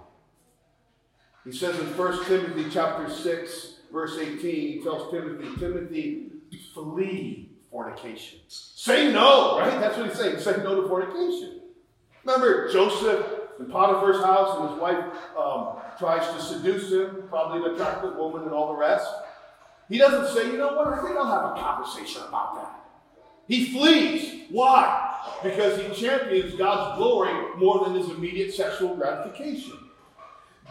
He 1.46 1.54
says 1.54 1.80
in 1.80 1.86
1 1.98 2.26
Timothy 2.26 2.66
chapter 2.70 3.10
6, 3.10 3.74
verse 3.94 4.18
18, 4.20 4.40
he 4.40 4.82
tells 4.84 5.12
Timothy, 5.12 5.60
Timothy, 5.60 6.32
flee 6.74 7.55
fornication. 7.76 8.40
Say 8.48 9.12
no, 9.12 9.60
right? 9.60 9.82
That's 9.82 9.98
what 9.98 10.08
he's 10.08 10.18
saying. 10.18 10.40
Say 10.40 10.64
no 10.64 10.82
to 10.82 10.88
fornication. 10.88 11.60
Remember 12.24 12.72
Joseph 12.72 13.26
in 13.60 13.66
Potiphar's 13.66 14.24
house 14.24 14.58
and 14.58 14.70
his 14.70 14.80
wife 14.80 15.04
um, 15.38 15.76
tries 16.00 16.26
to 16.34 16.42
seduce 16.42 16.90
him, 16.90 17.26
probably 17.28 17.66
an 17.68 17.76
attractive 17.76 18.16
woman 18.16 18.44
and 18.44 18.54
all 18.54 18.72
the 18.72 18.80
rest. 18.80 19.06
He 19.90 19.98
doesn't 19.98 20.34
say, 20.34 20.50
you 20.50 20.58
know 20.58 20.74
what, 20.74 20.88
I 20.88 21.02
think 21.02 21.18
I'll 21.18 21.26
have 21.26 21.58
a 21.58 21.62
conversation 21.62 22.22
about 22.26 22.56
that. 22.56 22.80
He 23.50 23.74
flees. 23.74 24.44
Why? 24.52 25.14
Because 25.44 25.78
he 25.78 25.94
champions 26.02 26.56
God's 26.56 26.98
glory 26.98 27.58
more 27.58 27.84
than 27.84 27.96
his 27.96 28.10
immediate 28.10 28.54
sexual 28.54 28.96
gratification. 28.96 29.74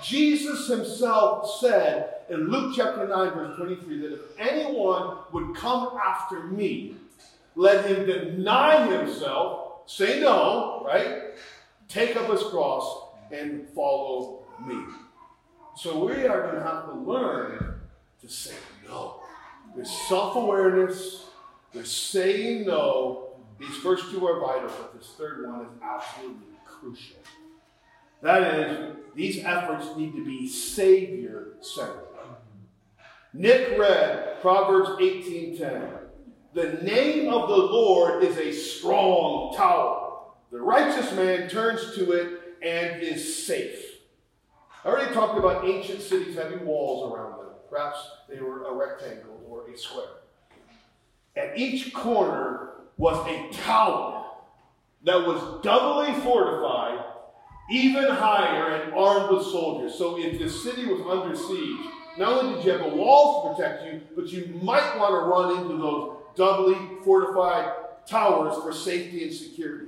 Jesus 0.03 0.69
himself 0.69 1.59
said 1.61 2.15
in 2.29 2.49
Luke 2.49 2.75
chapter 2.77 3.07
9, 3.07 3.35
verse 3.35 3.57
23, 3.57 3.99
that 4.01 4.13
if 4.15 4.21
anyone 4.39 5.19
would 5.33 5.55
come 5.55 5.97
after 6.05 6.45
me, 6.45 6.97
let 7.55 7.85
him 7.87 8.07
deny 8.07 8.87
himself, 8.87 9.83
say 9.87 10.21
no, 10.21 10.83
right? 10.85 11.35
Take 11.89 12.17
up 12.17 12.31
his 12.31 12.43
cross 12.45 13.09
and 13.31 13.69
follow 13.69 14.43
me. 14.67 14.77
So 15.77 16.05
we 16.05 16.27
are 16.27 16.43
going 16.43 16.55
to 16.57 16.63
have 16.63 16.87
to 16.87 16.95
learn 16.95 17.81
to 18.21 18.29
say 18.29 18.55
no. 18.87 19.21
There's 19.75 19.91
self 19.91 20.37
awareness, 20.37 21.27
there's 21.73 21.91
saying 21.91 22.67
no. 22.67 23.29
These 23.59 23.77
first 23.77 24.11
two 24.11 24.27
are 24.27 24.41
vital, 24.41 24.69
but 24.69 24.99
this 24.99 25.15
third 25.17 25.47
one 25.47 25.63
is 25.63 25.69
absolutely 25.83 26.47
crucial. 26.65 27.17
That 28.23 28.55
is, 28.55 28.97
these 29.15 29.45
efforts 29.45 29.97
need 29.97 30.15
to 30.15 30.25
be 30.25 30.49
Savior 30.49 31.55
centered. 31.61 32.05
Nick 33.33 33.79
read 33.79 34.41
Proverbs 34.41 34.91
18:10. 35.01 35.99
The 36.53 36.75
name 36.83 37.29
of 37.33 37.49
the 37.49 37.57
Lord 37.57 38.23
is 38.23 38.37
a 38.39 38.53
strong 38.53 39.55
tower. 39.57 40.21
The 40.53 40.61
righteous 40.61 41.13
man 41.13 41.49
turns 41.49 41.97
to 41.97 42.13
it 42.13 42.59
and 42.63 43.03
is 43.03 43.45
safe. 43.45 44.01
I 44.85 44.89
already 44.89 45.13
talked 45.13 45.37
about 45.39 45.65
ancient 45.65 46.01
cities 46.01 46.37
having 46.37 46.65
walls 46.65 47.13
around 47.13 47.39
them. 47.39 47.55
Perhaps 47.69 47.99
they 48.29 48.39
were 48.39 48.65
a 48.67 48.73
rectangle 48.73 49.41
or 49.49 49.69
a 49.69 49.77
square. 49.77 50.05
At 51.35 51.59
each 51.59 51.93
corner 51.93 52.71
was 52.97 53.17
a 53.27 53.49
tower 53.65 54.27
that 55.03 55.27
was 55.27 55.63
doubly 55.63 56.13
fortified 56.21 57.05
even 57.71 58.05
higher 58.05 58.77
and 58.77 58.95
armed 58.95 59.37
with 59.37 59.47
soldiers. 59.47 59.95
So 59.95 60.19
if 60.19 60.39
the 60.39 60.49
city 60.49 60.87
was 60.87 61.01
under 61.01 61.37
siege, 61.37 61.81
not 62.19 62.45
only 62.45 62.57
did 62.57 62.65
you 62.65 62.73
have 62.73 62.93
a 62.93 62.95
wall 62.95 63.43
to 63.43 63.55
protect 63.55 63.85
you, 63.87 64.01
but 64.15 64.29
you 64.29 64.61
might 64.63 64.97
want 64.99 65.13
to 65.13 65.27
run 65.27 65.63
into 65.63 65.77
those 65.83 66.17
doubly 66.37 66.77
fortified 67.05 67.73
towers 68.07 68.63
for 68.63 68.73
safety 68.73 69.25
and 69.25 69.33
security. 69.33 69.87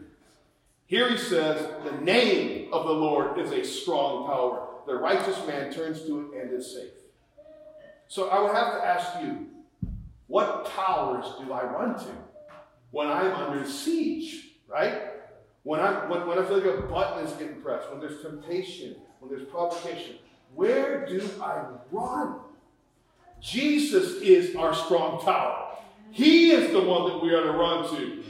Here 0.86 1.10
he 1.10 1.18
says, 1.18 1.68
the 1.84 2.00
name 2.00 2.72
of 2.72 2.86
the 2.86 2.92
Lord 2.92 3.38
is 3.38 3.50
a 3.52 3.64
strong 3.64 4.26
tower. 4.26 4.68
The 4.86 4.94
righteous 4.94 5.44
man 5.46 5.72
turns 5.72 6.02
to 6.02 6.32
it 6.32 6.40
and 6.40 6.52
is 6.52 6.72
safe. 6.72 6.90
So 8.08 8.28
I 8.28 8.40
would 8.40 8.54
have 8.54 8.74
to 8.74 8.86
ask 8.86 9.22
you, 9.22 9.46
what 10.28 10.66
towers 10.66 11.26
do 11.40 11.52
I 11.52 11.64
run 11.64 11.98
to 11.98 12.10
when 12.92 13.08
I'm 13.08 13.32
under 13.32 13.68
siege, 13.68 14.50
right? 14.68 15.15
When 15.66 15.80
I, 15.80 16.06
when, 16.08 16.28
when 16.28 16.38
I 16.38 16.44
feel 16.44 16.58
like 16.58 16.78
a 16.78 16.82
button 16.82 17.26
is 17.26 17.32
getting 17.32 17.60
pressed, 17.60 17.90
when 17.90 17.98
there's 17.98 18.22
temptation, 18.22 18.94
when 19.18 19.28
there's 19.28 19.48
provocation, 19.48 20.14
where 20.54 21.04
do 21.04 21.20
I 21.42 21.64
run? 21.90 22.36
Jesus 23.40 24.22
is 24.22 24.54
our 24.54 24.72
strong 24.72 25.20
tower. 25.24 25.76
He 26.12 26.52
is 26.52 26.70
the 26.70 26.80
one 26.80 27.10
that 27.10 27.20
we 27.20 27.34
are 27.34 27.42
to 27.42 27.50
run 27.50 27.90
to. 27.96 28.22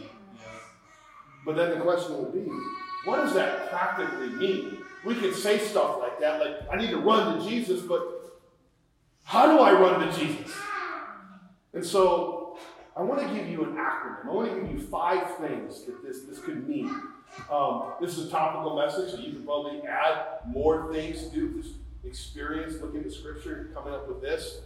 But 1.45 1.57
then 1.57 1.73
the 1.73 1.85
question 1.85 2.17
would 2.17 2.33
be, 2.33 2.51
what 3.05 3.17
does 3.17 3.35
that 3.35 3.69
practically 3.69 4.31
mean? 4.31 4.79
We 5.05 5.15
can 5.17 5.35
say 5.35 5.59
stuff 5.59 5.99
like 6.01 6.19
that, 6.21 6.41
like, 6.41 6.57
I 6.73 6.77
need 6.77 6.89
to 6.89 7.01
run 7.01 7.39
to 7.39 7.47
Jesus, 7.47 7.83
but 7.83 8.41
how 9.25 9.53
do 9.53 9.59
I 9.59 9.73
run 9.73 10.09
to 10.09 10.19
Jesus? 10.19 10.57
And 11.75 11.85
so 11.85 12.59
I 12.97 13.03
want 13.03 13.21
to 13.21 13.35
give 13.35 13.47
you 13.47 13.63
an 13.63 13.75
acronym. 13.75 14.27
I 14.27 14.31
want 14.31 14.55
to 14.55 14.59
give 14.59 14.71
you 14.73 14.81
five 14.81 15.37
things 15.37 15.85
that 15.85 16.03
this, 16.03 16.23
this 16.23 16.39
could 16.39 16.67
mean. 16.67 16.99
Um, 17.51 17.93
this 18.01 18.17
is 18.17 18.29
a 18.29 18.31
topical 18.31 18.77
message, 18.77 19.13
so 19.13 19.19
you 19.19 19.33
can 19.33 19.45
probably 19.45 19.83
add 19.83 20.47
more 20.47 20.93
things 20.93 21.23
to 21.25 21.35
do 21.35 21.49
with 21.49 21.65
this 21.65 21.73
experience, 22.05 22.81
looking 22.81 23.05
at 23.05 23.13
Scripture, 23.13 23.71
coming 23.75 23.93
up 23.93 24.09
with 24.09 24.21
this. 24.21 24.61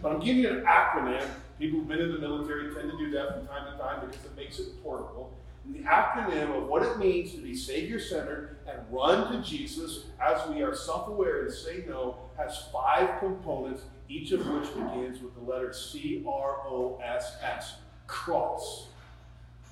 But 0.00 0.12
I'm 0.12 0.20
giving 0.20 0.42
you 0.42 0.50
an 0.50 0.64
acronym. 0.64 1.26
People 1.58 1.80
who've 1.80 1.88
been 1.88 2.00
in 2.00 2.12
the 2.12 2.18
military 2.18 2.74
tend 2.74 2.90
to 2.90 2.98
do 2.98 3.10
that 3.12 3.34
from 3.34 3.46
time 3.46 3.72
to 3.72 3.78
time 3.78 4.06
because 4.06 4.24
it 4.24 4.36
makes 4.36 4.58
it 4.58 4.82
portable. 4.82 5.32
And 5.64 5.74
the 5.74 5.88
acronym 5.88 6.56
of 6.56 6.68
what 6.68 6.82
it 6.82 6.98
means 6.98 7.32
to 7.32 7.38
be 7.38 7.54
Savior 7.54 8.00
centered 8.00 8.58
and 8.66 8.80
run 8.90 9.32
to 9.32 9.48
Jesus 9.48 10.06
as 10.20 10.48
we 10.48 10.62
are 10.62 10.74
self 10.74 11.08
aware 11.08 11.44
and 11.44 11.52
say 11.52 11.84
no 11.88 12.16
has 12.36 12.66
five 12.72 13.20
components, 13.20 13.82
each 14.08 14.32
of 14.32 14.44
which 14.46 14.68
begins 14.74 15.20
with 15.22 15.34
the 15.34 15.40
letter 15.40 15.72
C 15.72 16.24
R 16.26 16.56
O 16.66 17.00
S 17.04 17.36
S 17.42 17.74
cross. 18.08 18.88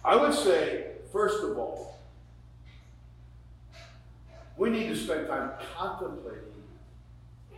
I 0.04 0.14
would 0.14 0.34
say, 0.34 0.92
first 1.12 1.42
of 1.42 1.58
all, 1.58 1.99
we 4.60 4.68
need 4.68 4.88
to 4.88 4.94
spend 4.94 5.26
time 5.26 5.52
contemplating 5.74 6.42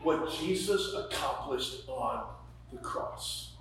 what 0.04 0.32
Jesus 0.32 0.94
accomplished 0.94 1.88
on 1.88 2.26
the 2.72 2.78
cross. 2.78 3.54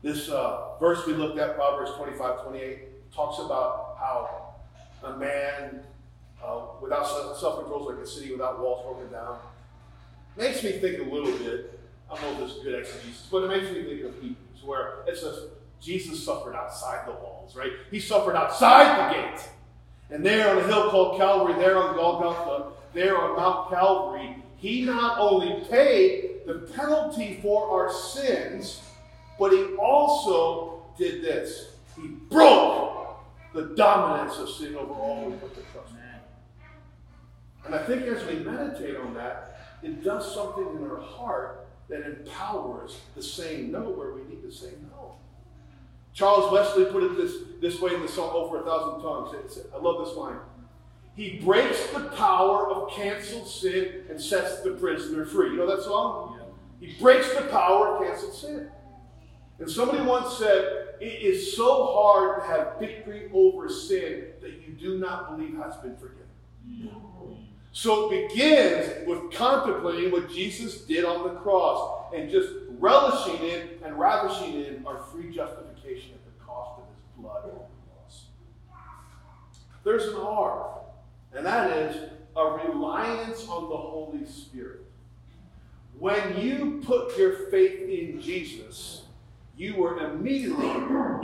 This 0.00 0.28
uh, 0.28 0.78
verse 0.78 1.04
we 1.06 1.14
looked 1.14 1.40
at, 1.40 1.56
Proverbs 1.56 1.90
25 1.96 2.44
28, 2.44 3.12
talks 3.12 3.40
about 3.40 3.96
how 3.98 4.54
a 5.02 5.16
man 5.18 5.80
uh, 6.42 6.60
without 6.80 7.04
self 7.04 7.58
control 7.58 7.90
is 7.90 7.96
like 7.96 8.04
a 8.04 8.08
city 8.08 8.30
without 8.30 8.60
walls 8.60 8.84
broken 8.86 9.12
down. 9.12 9.38
Makes 10.36 10.62
me 10.62 10.72
think 10.72 11.00
a 11.00 11.12
little 11.12 11.36
bit, 11.38 11.80
I 12.08 12.14
don't 12.14 12.38
know 12.38 12.46
this 12.46 12.58
is 12.58 12.62
good 12.62 12.78
exegesis, 12.78 13.26
but 13.28 13.42
it 13.42 13.48
makes 13.48 13.74
me 13.74 13.82
think 13.82 14.04
of 14.04 14.14
Hebrews, 14.14 14.62
where 14.64 15.02
it 15.08 15.16
says 15.16 15.46
Jesus 15.80 16.24
suffered 16.24 16.54
outside 16.54 17.08
the 17.08 17.12
walls, 17.12 17.56
right? 17.56 17.72
He 17.90 17.98
suffered 17.98 18.36
outside 18.36 19.10
the 19.10 19.14
gate. 19.14 19.48
And 20.12 20.24
there 20.24 20.50
on 20.50 20.58
a 20.58 20.66
hill 20.66 20.90
called 20.90 21.16
Calvary, 21.16 21.54
there 21.54 21.78
on 21.78 21.96
Golgotha, 21.96 22.72
there 22.92 23.16
on 23.16 23.34
Mount 23.34 23.70
Calvary, 23.70 24.36
he 24.56 24.82
not 24.82 25.18
only 25.18 25.64
paid 25.70 26.42
the 26.46 26.70
penalty 26.74 27.38
for 27.40 27.70
our 27.70 27.90
sins, 27.90 28.82
but 29.38 29.52
he 29.52 29.64
also 29.76 30.84
did 30.98 31.24
this. 31.24 31.76
He 31.96 32.08
broke 32.08 33.16
the 33.54 33.74
dominance 33.74 34.38
of 34.38 34.50
sin 34.50 34.76
over 34.76 34.92
all 34.92 35.30
who 35.30 35.36
put 35.38 35.54
their 35.54 35.64
trust 35.72 35.92
in. 35.92 35.98
And 37.64 37.74
I 37.74 37.82
think 37.82 38.02
as 38.02 38.22
we 38.26 38.40
meditate 38.40 38.96
on 38.96 39.14
that, 39.14 39.78
it 39.82 40.04
does 40.04 40.34
something 40.34 40.76
in 40.76 40.90
our 40.90 41.00
heart 41.00 41.66
that 41.88 42.04
empowers 42.04 42.98
the 43.16 43.22
same 43.22 43.72
note 43.72 43.96
where 43.96 44.12
we 44.12 44.22
need 44.24 44.42
the 44.42 44.52
same 44.52 44.90
note. 44.90 44.91
Charles 46.14 46.52
Wesley 46.52 46.84
put 46.86 47.02
it 47.02 47.16
this, 47.16 47.36
this 47.60 47.80
way 47.80 47.94
in 47.94 48.02
the 48.02 48.08
song 48.08 48.30
O 48.32 48.48
for 48.48 48.60
a 48.60 48.64
Thousand 48.64 49.02
Tongues. 49.02 49.58
I 49.74 49.78
love 49.78 50.04
this 50.06 50.14
line. 50.16 50.38
He 51.14 51.38
breaks 51.38 51.86
the 51.88 52.00
power 52.16 52.70
of 52.70 52.90
canceled 52.92 53.46
sin 53.46 54.04
and 54.08 54.20
sets 54.20 54.60
the 54.60 54.72
prisoner 54.72 55.24
free. 55.24 55.50
You 55.50 55.56
know 55.56 55.74
that 55.74 55.82
song? 55.82 56.38
Yeah. 56.38 56.88
He 56.88 57.00
breaks 57.00 57.32
the 57.34 57.42
power 57.42 57.96
of 57.96 58.06
canceled 58.06 58.34
sin. 58.34 58.70
And 59.58 59.70
somebody 59.70 60.02
once 60.02 60.36
said, 60.38 60.96
It 61.00 61.22
is 61.22 61.54
so 61.54 61.92
hard 61.94 62.40
to 62.40 62.46
have 62.46 62.78
victory 62.78 63.30
over 63.32 63.68
sin 63.68 64.24
that 64.40 64.66
you 64.66 64.74
do 64.78 64.98
not 64.98 65.36
believe 65.36 65.56
has 65.56 65.76
been 65.76 65.96
forgiven. 65.96 66.26
Yeah. 66.66 66.90
So 67.72 68.12
it 68.12 68.28
begins 68.28 69.06
with 69.06 69.32
contemplating 69.32 70.12
what 70.12 70.30
Jesus 70.30 70.82
did 70.82 71.04
on 71.06 71.24
the 71.24 71.40
cross 71.40 72.12
and 72.14 72.30
just 72.30 72.50
relishing 72.78 73.42
in 73.46 73.68
and 73.82 73.98
ravishing 73.98 74.54
in 74.54 74.84
our 74.86 74.98
free 75.04 75.34
justification 75.34 75.71
at 75.84 76.24
the 76.24 76.44
cost 76.44 76.80
of 76.80 76.84
his 76.94 77.04
blood 77.16 77.44
on 77.44 77.50
the 77.50 77.90
cross. 77.90 78.26
There's 79.84 80.04
an 80.14 80.20
R, 80.20 80.80
and 81.34 81.44
that 81.44 81.76
is 81.76 82.10
a 82.36 82.44
reliance 82.44 83.46
on 83.48 83.68
the 83.68 83.76
Holy 83.76 84.24
Spirit. 84.26 84.84
When 85.98 86.38
you 86.40 86.82
put 86.84 87.16
your 87.18 87.50
faith 87.50 87.88
in 87.88 88.20
Jesus, 88.20 89.02
you 89.56 89.76
were 89.76 89.98
immediately 89.98 90.68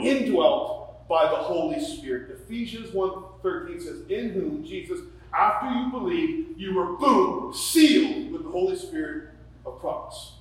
indwelt 0.05 1.07
by 1.07 1.23
the 1.23 1.37
Holy 1.37 1.79
Spirit. 1.79 2.31
Ephesians 2.31 2.91
1:13 2.91 3.81
says, 3.81 4.01
In 4.09 4.29
whom 4.29 4.63
Jesus 4.63 4.99
after 5.33 5.69
you 5.69 5.91
believe, 5.91 6.55
you 6.57 6.73
were, 6.73 6.97
boom, 6.97 7.53
sealed 7.53 8.31
with 8.31 8.43
the 8.43 8.49
Holy 8.49 8.75
Spirit 8.75 9.29
of 9.65 9.79
promise. 9.79 10.33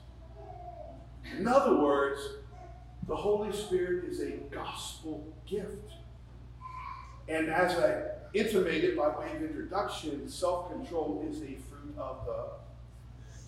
In 1.37 1.47
other 1.47 1.77
words, 1.77 2.21
the 3.09 3.17
Holy 3.17 3.53
Spirit 3.53 4.05
is 4.05 4.21
a 4.21 4.33
gospel 4.51 5.27
gift. 5.47 5.93
And 7.27 7.49
as 7.49 7.73
I 7.79 8.03
intimated 8.35 8.97
by 8.97 9.09
way 9.09 9.35
of 9.35 9.43
introduction, 9.43 10.29
self 10.29 10.71
control 10.71 11.27
is 11.29 11.39
a 11.43 11.57
fruit 11.69 11.95
of 11.97 12.27
the 12.27 12.45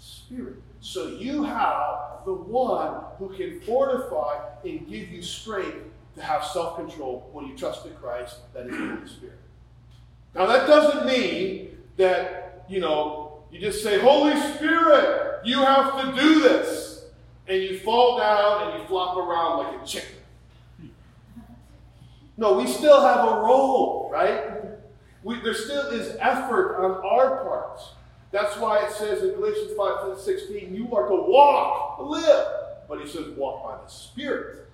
Spirit. 0.00 0.56
So 0.80 1.08
you 1.08 1.44
have 1.44 2.24
the 2.24 2.32
one 2.32 3.02
who 3.18 3.28
can 3.28 3.60
fortify 3.60 4.38
and 4.64 4.88
give 4.88 5.10
you 5.10 5.22
strength 5.22 5.84
to 6.16 6.22
have 6.22 6.44
self 6.44 6.76
control 6.76 7.28
when 7.32 7.46
you 7.46 7.56
trust 7.56 7.84
in 7.84 7.94
Christ, 7.94 8.36
that 8.54 8.66
is 8.66 8.72
the 8.72 8.78
Holy 8.78 9.08
Spirit. 9.08 9.38
Now, 10.34 10.46
that 10.46 10.66
doesn't 10.66 11.06
mean 11.06 11.76
that, 11.96 12.64
you 12.68 12.80
know, 12.80 13.42
you 13.50 13.60
just 13.60 13.82
say, 13.82 13.98
Holy 13.98 14.38
Spirit, 14.54 15.40
you 15.44 15.58
have 15.58 16.00
to 16.00 16.20
do 16.20 16.40
this. 16.40 16.89
And 17.50 17.60
you 17.64 17.80
fall 17.80 18.16
down 18.16 18.70
and 18.70 18.80
you 18.80 18.86
flop 18.86 19.16
around 19.16 19.58
like 19.58 19.82
a 19.82 19.84
chicken. 19.84 20.14
No, 22.36 22.54
we 22.54 22.68
still 22.68 23.02
have 23.02 23.26
a 23.26 23.40
role, 23.40 24.08
right? 24.12 24.52
We, 25.24 25.40
there 25.40 25.52
still 25.52 25.88
is 25.88 26.16
effort 26.20 26.76
on 26.76 27.04
our 27.04 27.42
part. 27.42 27.80
That's 28.30 28.56
why 28.56 28.86
it 28.86 28.92
says 28.92 29.24
in 29.24 29.30
Galatians 29.30 29.72
5 29.76 30.16
16, 30.16 30.72
you 30.72 30.94
are 30.94 31.08
to 31.08 31.14
walk, 31.16 31.98
live. 31.98 32.46
But 32.88 33.00
he 33.00 33.08
says, 33.08 33.26
walk 33.36 33.64
by 33.64 33.84
the 33.84 33.90
Spirit. 33.90 34.68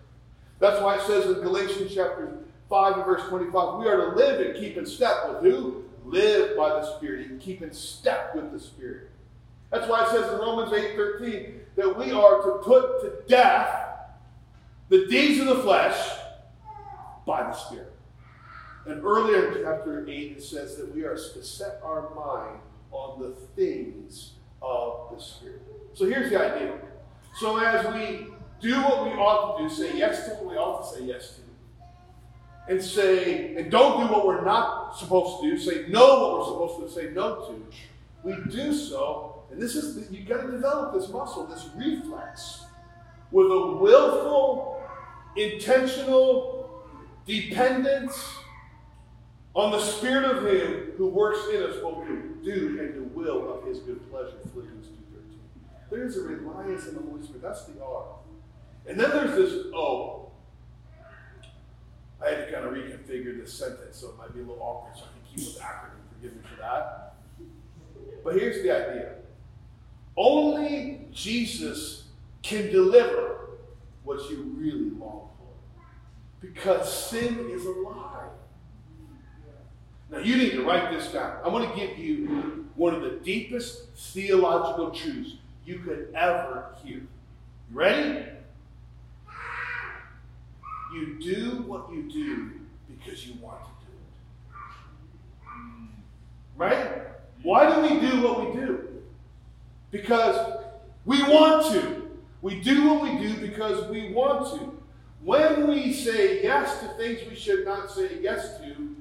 That's 0.59 0.79
why 0.83 0.97
it 0.97 1.03
says 1.07 1.25
in 1.35 1.43
Galatians 1.43 1.95
chapter 1.95 2.41
5 2.69 2.97
and 2.97 3.07
verse 3.07 3.27
25, 3.31 3.79
we 3.79 3.89
are 3.89 4.11
to 4.11 4.17
live 4.17 4.47
and 4.47 4.55
keep 4.55 4.77
in 4.77 4.85
step 4.85 5.31
with 5.31 5.51
who? 5.51 5.85
Live 6.05 6.59
by 6.59 6.69
the 6.69 6.97
Spirit 6.99 7.31
and 7.31 7.41
keep 7.41 7.63
in 7.63 7.73
step 7.73 8.35
with 8.35 8.53
the 8.53 8.61
Spirit. 8.61 9.09
That's 9.71 9.89
why 9.89 10.05
it 10.05 10.11
says 10.11 10.31
in 10.31 10.39
Romans 10.39 10.75
8 10.75 10.95
13 10.95 11.61
that 11.77 11.97
we 11.97 12.11
are 12.11 12.43
to 12.43 12.59
put 12.63 13.03
to 13.03 13.13
death 13.29 13.89
the 14.89 15.07
deeds 15.07 15.41
of 15.41 15.47
the 15.47 15.63
flesh 15.63 15.97
by 17.27 17.43
the 17.43 17.53
Spirit. 17.53 17.93
And 18.87 19.05
earlier 19.05 19.53
in 19.53 19.65
chapter 19.65 20.09
8, 20.09 20.37
it 20.37 20.43
says 20.43 20.77
that 20.77 20.95
we 20.95 21.05
are 21.05 21.17
to 21.17 21.43
set 21.43 21.81
our 21.83 22.15
mind 22.15 22.61
on 22.93 23.21
the 23.21 23.31
things 23.57 24.33
of 24.63 25.11
the 25.15 25.21
Spirit. 25.21 25.63
So 25.95 26.07
here's 26.07 26.31
the 26.31 26.41
idea. 26.41 26.79
So 27.39 27.59
as 27.59 27.87
we 27.93 28.29
do 28.61 28.81
what 28.83 29.05
we 29.05 29.11
ought 29.11 29.59
to 29.59 29.65
do, 29.65 29.75
say 29.75 29.99
yes 29.99 30.27
to 30.27 30.35
what 30.35 30.47
we 30.47 30.55
ought 30.57 30.83
to 30.83 30.99
say 30.99 31.05
yes 31.05 31.37
to, 31.37 31.43
and 32.69 32.83
say, 32.83 33.55
and 33.57 33.71
don't 33.71 34.07
do 34.07 34.13
what 34.13 34.27
we're 34.27 34.45
not 34.45 34.97
supposed 34.99 35.43
to 35.43 35.51
do, 35.51 35.59
say 35.59 35.87
no 35.89 36.21
what 36.21 36.39
we're 36.39 36.69
supposed 36.69 36.95
to 36.95 37.01
say 37.01 37.13
no 37.13 37.37
to, 37.47 37.67
we 38.23 38.35
do 38.51 38.73
so, 38.73 39.36
and 39.51 39.61
this 39.61 39.77
is, 39.77 40.11
you've 40.11 40.29
got 40.29 40.43
to 40.43 40.51
develop 40.51 40.95
this 40.95 41.09
muscle, 41.09 41.47
this 41.47 41.69
reflex, 41.77 42.65
with 43.31 43.47
a 43.47 43.77
willful, 43.77 44.83
intentional 45.37 46.85
dependence 47.27 48.37
on 49.55 49.73
the 49.73 49.81
Spirit 49.81 50.25
of 50.25 50.47
Him 50.47 50.93
who 50.97 51.09
works 51.09 51.39
in 51.53 51.63
us 51.63 51.83
what 51.83 52.01
we 52.01 52.07
do 52.45 52.79
and 52.81 52.95
the 52.95 53.09
will 53.15 53.53
of 53.53 53.67
His 53.67 53.79
good 53.81 54.09
pleasure. 54.11 54.37
Philippians 54.53 54.87
2.13. 54.87 54.93
There's 55.91 56.17
a 56.17 56.23
reliance 56.23 56.87
in 56.87 56.95
the 56.95 57.03
Holy 57.03 57.23
Spirit. 57.23 57.43
That's 57.43 57.65
the 57.65 57.83
R. 57.83 58.05
And 58.87 58.99
then 58.99 59.11
there's 59.11 59.35
this 59.37 59.67
O. 59.75 60.31
I 62.25 62.31
had 62.31 62.47
to 62.47 62.53
kind 62.53 62.67
of 62.67 62.73
reconfigure 62.73 63.39
this 63.39 63.53
sentence, 63.53 63.99
so 63.99 64.09
it 64.11 64.17
might 64.17 64.33
be 64.33 64.41
a 64.41 64.43
little 64.43 64.63
awkward, 64.63 64.97
so 64.97 65.05
I 65.05 65.09
can 65.13 65.37
keep 65.37 65.55
with 65.55 65.63
acronym. 65.63 66.15
Forgive 66.15 66.37
me 66.37 66.43
for 66.55 66.61
that. 66.63 67.15
But 68.25 68.35
here's 68.35 68.63
the 68.63 68.71
idea 68.71 69.13
only 70.17 71.07
Jesus 71.13 72.05
can 72.43 72.71
deliver 72.71 73.51
what 74.05 74.31
you 74.31 74.55
really 74.57 74.91
long 74.91 75.29
for. 75.39 75.83
Because 76.41 76.93
sin 76.93 77.49
is 77.51 77.67
a 77.67 77.71
lie. 77.71 78.29
Now, 80.11 80.19
you 80.19 80.37
need 80.37 80.53
to 80.53 80.65
write 80.65 80.93
this 80.93 81.13
down. 81.13 81.39
I'm 81.45 81.51
going 81.51 81.69
to 81.69 81.77
give 81.77 81.99
you 81.99 82.69
one 82.77 82.95
of 82.95 83.03
the 83.03 83.19
deepest 83.25 83.89
theological 83.97 84.91
truths 84.91 85.35
you 85.65 85.81
could 85.81 86.13
ever 86.15 86.75
hear. 86.83 86.99
You 86.99 87.07
ready? 87.73 88.27
You 90.95 91.19
do 91.21 91.65
what 91.67 91.91
you 91.93 92.11
do 92.11 92.53
because 92.89 93.27
you 93.27 93.35
want 93.43 93.59
to 93.65 93.71
do 93.87 93.93
it. 93.93 94.57
Right? 96.57 97.03
Why 97.43 97.75
do 97.75 97.83
we 97.83 98.01
do 98.01 98.23
what 98.23 98.47
we 98.47 98.61
do? 98.61 98.96
Because 99.97 100.63
we 101.05 101.23
want 101.23 101.73
to. 101.73 102.11
We 102.43 102.61
do 102.61 102.89
what 102.89 103.03
we 103.03 103.19
do 103.19 103.35
because 103.39 103.89
we 103.91 104.13
want 104.13 104.47
to. 104.59 104.83
When 105.23 105.69
we 105.69 105.93
say 105.93 106.43
yes 106.43 106.81
to 106.81 106.89
things 106.99 107.21
we 107.29 107.35
should 107.35 107.65
not 107.65 107.91
say 107.91 108.19
yes 108.21 108.59
to, 108.59 108.95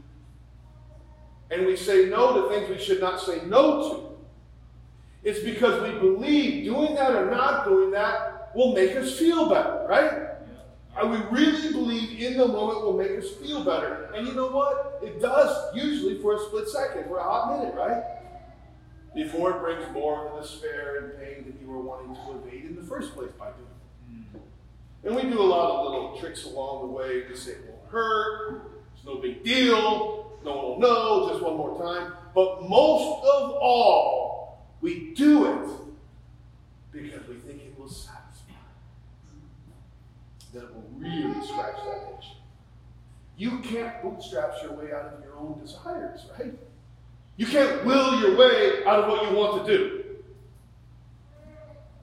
and 1.51 1.65
we 1.65 1.75
say 1.75 2.05
no 2.05 2.41
to 2.41 2.49
things 2.49 2.69
we 2.69 2.84
should 2.84 3.01
not 3.01 3.19
say 3.19 3.41
no 3.45 3.89
to, 3.89 5.29
it's 5.29 5.39
because 5.39 5.81
we 5.84 5.99
believe 5.99 6.63
doing 6.63 6.95
that 6.95 7.12
or 7.12 7.29
not 7.29 7.65
doing 7.65 7.91
that 7.91 8.51
will 8.55 8.73
make 8.73 8.95
us 8.95 9.19
feel 9.19 9.49
better, 9.49 9.86
right? 9.89 10.29
And 10.97 11.12
we 11.12 11.17
really 11.38 11.73
believe 11.73 12.21
in 12.21 12.38
the 12.38 12.47
moment 12.47 12.84
will 12.84 12.97
make 12.97 13.12
us 13.12 13.29
feel 13.31 13.65
better. 13.65 14.12
And 14.15 14.25
you 14.25 14.34
know 14.34 14.47
what? 14.47 15.01
It 15.03 15.21
does 15.21 15.75
usually 15.75 16.21
for 16.21 16.36
a 16.36 16.39
split 16.39 16.69
second, 16.69 17.08
for 17.08 17.17
a 17.17 17.23
hot 17.23 17.60
minute, 17.60 17.75
right? 17.75 18.14
Before 19.15 19.51
it 19.51 19.60
brings 19.62 19.93
more 19.93 20.28
of 20.28 20.36
the 20.36 20.41
despair 20.41 20.97
and 20.97 21.17
pain 21.17 21.45
that 21.45 21.62
you 21.62 21.71
were 21.71 21.80
wanting 21.80 22.13
to 22.13 22.32
evade 22.38 22.65
in 22.65 22.75
the 22.75 22.84
first 22.84 23.15
place 23.15 23.32
by 23.39 23.47
doing 23.51 24.34
it. 24.34 24.41
And 25.06 25.15
we 25.15 25.21
do 25.21 25.41
a 25.41 25.43
lot 25.43 25.71
of 25.71 25.86
little 25.86 26.17
tricks 26.19 26.43
along 26.43 26.88
the 26.88 26.93
way 26.93 27.21
to 27.21 27.38
say 27.38 27.51
it 27.51 27.65
won't 27.69 27.89
hurt, 27.89 28.84
it's 28.93 29.06
no 29.06 29.15
big 29.15 29.41
deal, 29.41 30.38
no 30.43 30.56
one 30.56 30.65
will 30.65 30.80
know, 30.80 31.30
just 31.30 31.41
one 31.41 31.56
more 31.56 31.82
time. 31.82 32.12
But 32.34 32.67
most 32.67 33.23
of 33.23 33.51
all, 33.51 34.65
we 34.82 35.13
do 35.15 35.45
it 35.45 35.69
because 36.91 37.25
we 37.30 37.36
think 37.36 37.62
it 37.62 37.80
will 37.80 37.88
satisfy. 37.88 38.51
That 40.54 40.63
it 40.63 40.73
will 40.73 40.89
really 40.97 41.45
scratch 41.47 41.78
that 41.86 42.15
itch. 42.17 42.25
You 43.38 43.60
can't 43.60 44.01
bootstrap 44.01 44.56
your 44.62 44.73
way 44.73 44.91
out 44.91 45.13
of 45.13 45.23
your 45.23 45.38
own 45.38 45.60
desires, 45.62 46.25
right? 46.38 46.54
You 47.38 47.45
can't 47.45 47.84
will 47.86 48.19
your 48.21 48.38
way 48.38 48.86
out 48.86 49.04
of 49.04 49.10
what 49.10 49.30
you 49.30 49.38
want 49.38 49.65
to 49.65 49.78
do. 49.78 50.04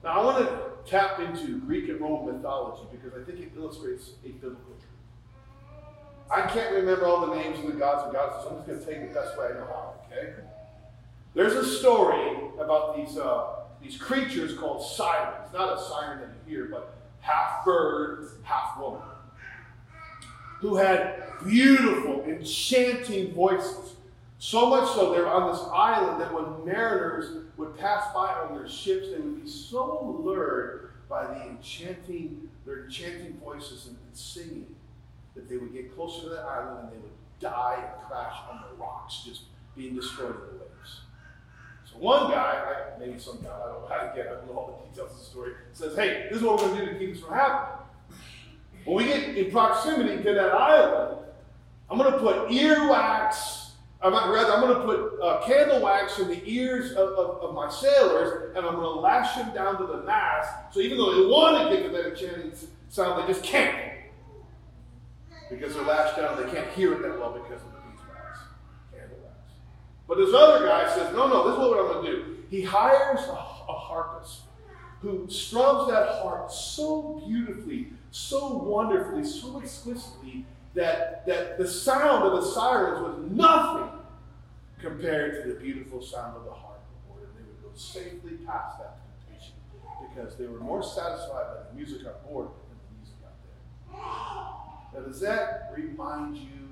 Now, 0.03 0.21
I 0.21 0.23
want 0.23 0.37
to 0.39 0.89
tap 0.89 1.19
into 1.19 1.59
Greek 1.61 1.89
and 1.89 1.99
Roman 1.99 2.35
mythology 2.35 2.83
because 2.91 3.19
I 3.19 3.23
think 3.25 3.39
it 3.39 3.51
illustrates 3.55 4.11
a 4.25 4.29
biblical 4.29 4.75
truth. 4.75 4.83
I 6.29 6.41
can't 6.47 6.73
remember 6.75 7.07
all 7.07 7.27
the 7.27 7.35
names 7.35 7.59
of 7.59 7.67
the 7.67 7.79
gods 7.79 8.03
and 8.03 8.13
goddesses, 8.13 8.43
so 8.43 8.49
I'm 8.49 8.55
just 8.57 8.67
going 8.67 8.79
to 8.79 8.85
take 8.85 8.97
it 8.97 9.13
the 9.13 9.19
best 9.19 9.37
way 9.37 9.47
I 9.47 9.53
know 9.53 9.65
how, 9.65 9.93
okay? 10.11 10.33
There's 11.33 11.53
a 11.53 11.65
story 11.65 12.37
about 12.59 12.95
these, 12.95 13.17
uh, 13.17 13.61
these 13.81 13.97
creatures 13.97 14.57
called 14.57 14.85
sirens. 14.85 15.51
Not 15.53 15.77
a 15.77 15.81
siren 15.81 16.19
that 16.21 16.29
you 16.47 16.55
hear, 16.55 16.65
but 16.65 16.95
half 17.21 17.65
bird, 17.65 18.27
half 18.43 18.77
woman. 18.79 19.01
Who 20.59 20.75
had 20.75 21.23
beautiful, 21.43 22.23
enchanting 22.23 23.33
voices. 23.33 23.95
So 24.43 24.65
much 24.65 24.93
so, 24.93 25.13
they're 25.13 25.25
on 25.25 25.53
this 25.53 25.61
island 25.73 26.19
that 26.19 26.33
when 26.33 26.65
mariners 26.65 27.45
would 27.55 27.77
pass 27.77 28.13
by 28.13 28.27
on 28.27 28.53
their 28.53 28.67
ships, 28.67 29.07
they 29.07 29.17
would 29.17 29.41
be 29.41 29.49
so 29.49 30.21
lured 30.21 30.89
by 31.07 31.25
the 31.27 31.43
enchanting, 31.43 32.49
their 32.65 32.83
enchanting 32.83 33.39
voices 33.41 33.87
and, 33.87 33.95
and 34.05 34.17
singing 34.17 34.75
that 35.33 35.47
they 35.47 35.55
would 35.55 35.71
get 35.71 35.95
closer 35.95 36.23
to 36.23 36.29
the 36.29 36.41
island 36.41 36.79
and 36.81 36.91
they 36.91 36.97
would 36.97 37.13
die 37.39 37.77
and 37.77 38.09
crash 38.09 38.35
on 38.51 38.61
the 38.69 38.75
rocks, 38.75 39.23
just 39.25 39.43
being 39.77 39.95
destroyed 39.95 40.35
in 40.35 40.57
the 40.57 40.65
waves. 40.65 40.99
So 41.85 41.99
one 41.99 42.29
guy, 42.29 42.87
maybe 42.99 43.17
some 43.19 43.37
guy, 43.41 43.47
I 43.47 43.71
don't 43.71 43.83
know 43.83 43.87
how 43.87 44.01
to 44.01 44.11
get, 44.13 44.27
I 44.27 44.31
don't 44.31 44.47
know 44.47 44.57
all 44.57 44.83
the 44.83 44.89
details 44.89 45.11
of 45.13 45.19
the 45.19 45.23
story, 45.23 45.53
says, 45.71 45.95
hey, 45.95 46.27
this 46.29 46.39
is 46.39 46.43
what 46.43 46.61
we're 46.61 46.67
going 46.67 46.79
to 46.79 46.85
do 46.87 46.91
to 46.91 46.99
keep 46.99 47.13
this 47.13 47.23
from 47.23 47.33
happening. 47.33 47.87
When 48.83 48.97
we 48.97 49.05
get 49.05 49.37
in 49.37 49.51
proximity 49.51 50.21
to 50.21 50.33
that 50.33 50.53
island, 50.53 51.27
I'm 51.89 51.97
going 51.97 52.11
to 52.11 52.19
put 52.19 52.49
earwax 52.49 53.62
I'm 54.03 54.13
rather, 54.31 54.51
I'm 54.51 54.59
going 54.59 54.75
to 54.75 54.83
put 54.83 55.21
uh, 55.21 55.45
candle 55.45 55.81
wax 55.81 56.19
in 56.19 56.27
the 56.27 56.41
ears 56.45 56.91
of, 56.91 57.09
of, 57.11 57.41
of, 57.41 57.55
my 57.55 57.69
sailors, 57.69 58.53
and 58.53 58.65
I'm 58.65 58.75
going 58.75 58.83
to 58.83 58.99
lash 58.99 59.35
them 59.35 59.53
down 59.53 59.77
to 59.77 59.85
the 59.85 60.03
mast. 60.03 60.73
So 60.73 60.81
even 60.81 60.97
though 60.97 61.15
they 61.15 61.25
want 61.25 61.69
to 61.69 61.75
get 61.75 61.83
to 61.83 61.89
that 61.89 62.09
enchanting 62.09 62.51
sound, 62.89 63.23
they 63.23 63.27
just 63.31 63.45
can't. 63.45 63.93
Because 65.49 65.73
they're 65.73 65.85
lashed 65.85 66.17
down, 66.17 66.35
they 66.35 66.51
can't 66.51 66.67
hear 66.71 66.93
it 66.93 67.01
that 67.01 67.17
well 67.17 67.31
because 67.31 67.61
of 67.61 67.71
the 67.71 67.79
beeswax, 67.79 68.39
candle 68.91 69.17
wax. 69.23 69.51
But 70.05 70.17
this 70.17 70.33
other 70.33 70.65
guy 70.65 70.93
says, 70.93 71.15
no, 71.15 71.27
no, 71.29 71.47
this 71.47 71.53
is 71.53 71.59
what 71.59 71.79
I'm 71.79 72.03
going 72.03 72.05
to 72.05 72.11
do. 72.11 72.37
He 72.49 72.61
hires 72.61 73.21
a, 73.21 73.31
a 73.31 73.73
harpist 73.73 74.41
who 74.99 75.29
strums 75.29 75.89
that 75.89 76.21
harp 76.21 76.51
so 76.51 77.21
beautifully, 77.25 77.87
so 78.11 78.57
wonderfully, 78.57 79.23
so 79.23 79.61
exquisitely 79.61 80.45
that, 80.73 81.25
that 81.27 81.57
the 81.57 81.67
sound 81.67 82.23
of 82.23 82.41
the 82.41 82.51
sirens 82.51 83.01
was 83.01 83.31
nothing 83.31 83.89
compared 84.79 85.43
to 85.43 85.53
the 85.53 85.59
beautiful 85.59 86.01
sound 86.01 86.35
of 86.35 86.45
the 86.45 86.51
harp 86.51 86.81
aboard, 87.05 87.27
And 87.29 87.37
they 87.37 87.49
would 87.49 87.61
go 87.61 87.77
safely 87.77 88.37
past 88.45 88.79
that 88.79 88.97
temptation 89.25 89.55
because 90.09 90.35
they 90.35 90.45
were 90.45 90.59
more 90.59 90.83
satisfied 90.83 91.45
by 91.47 91.69
the 91.69 91.75
music 91.75 92.05
on 92.05 92.13
board 92.29 92.47
than 92.47 92.77
the 92.77 92.97
music 92.97 93.15
out 93.23 94.91
there. 94.91 94.99
Now, 95.01 95.07
does 95.07 95.19
that 95.21 95.71
remind 95.75 96.37
you 96.37 96.69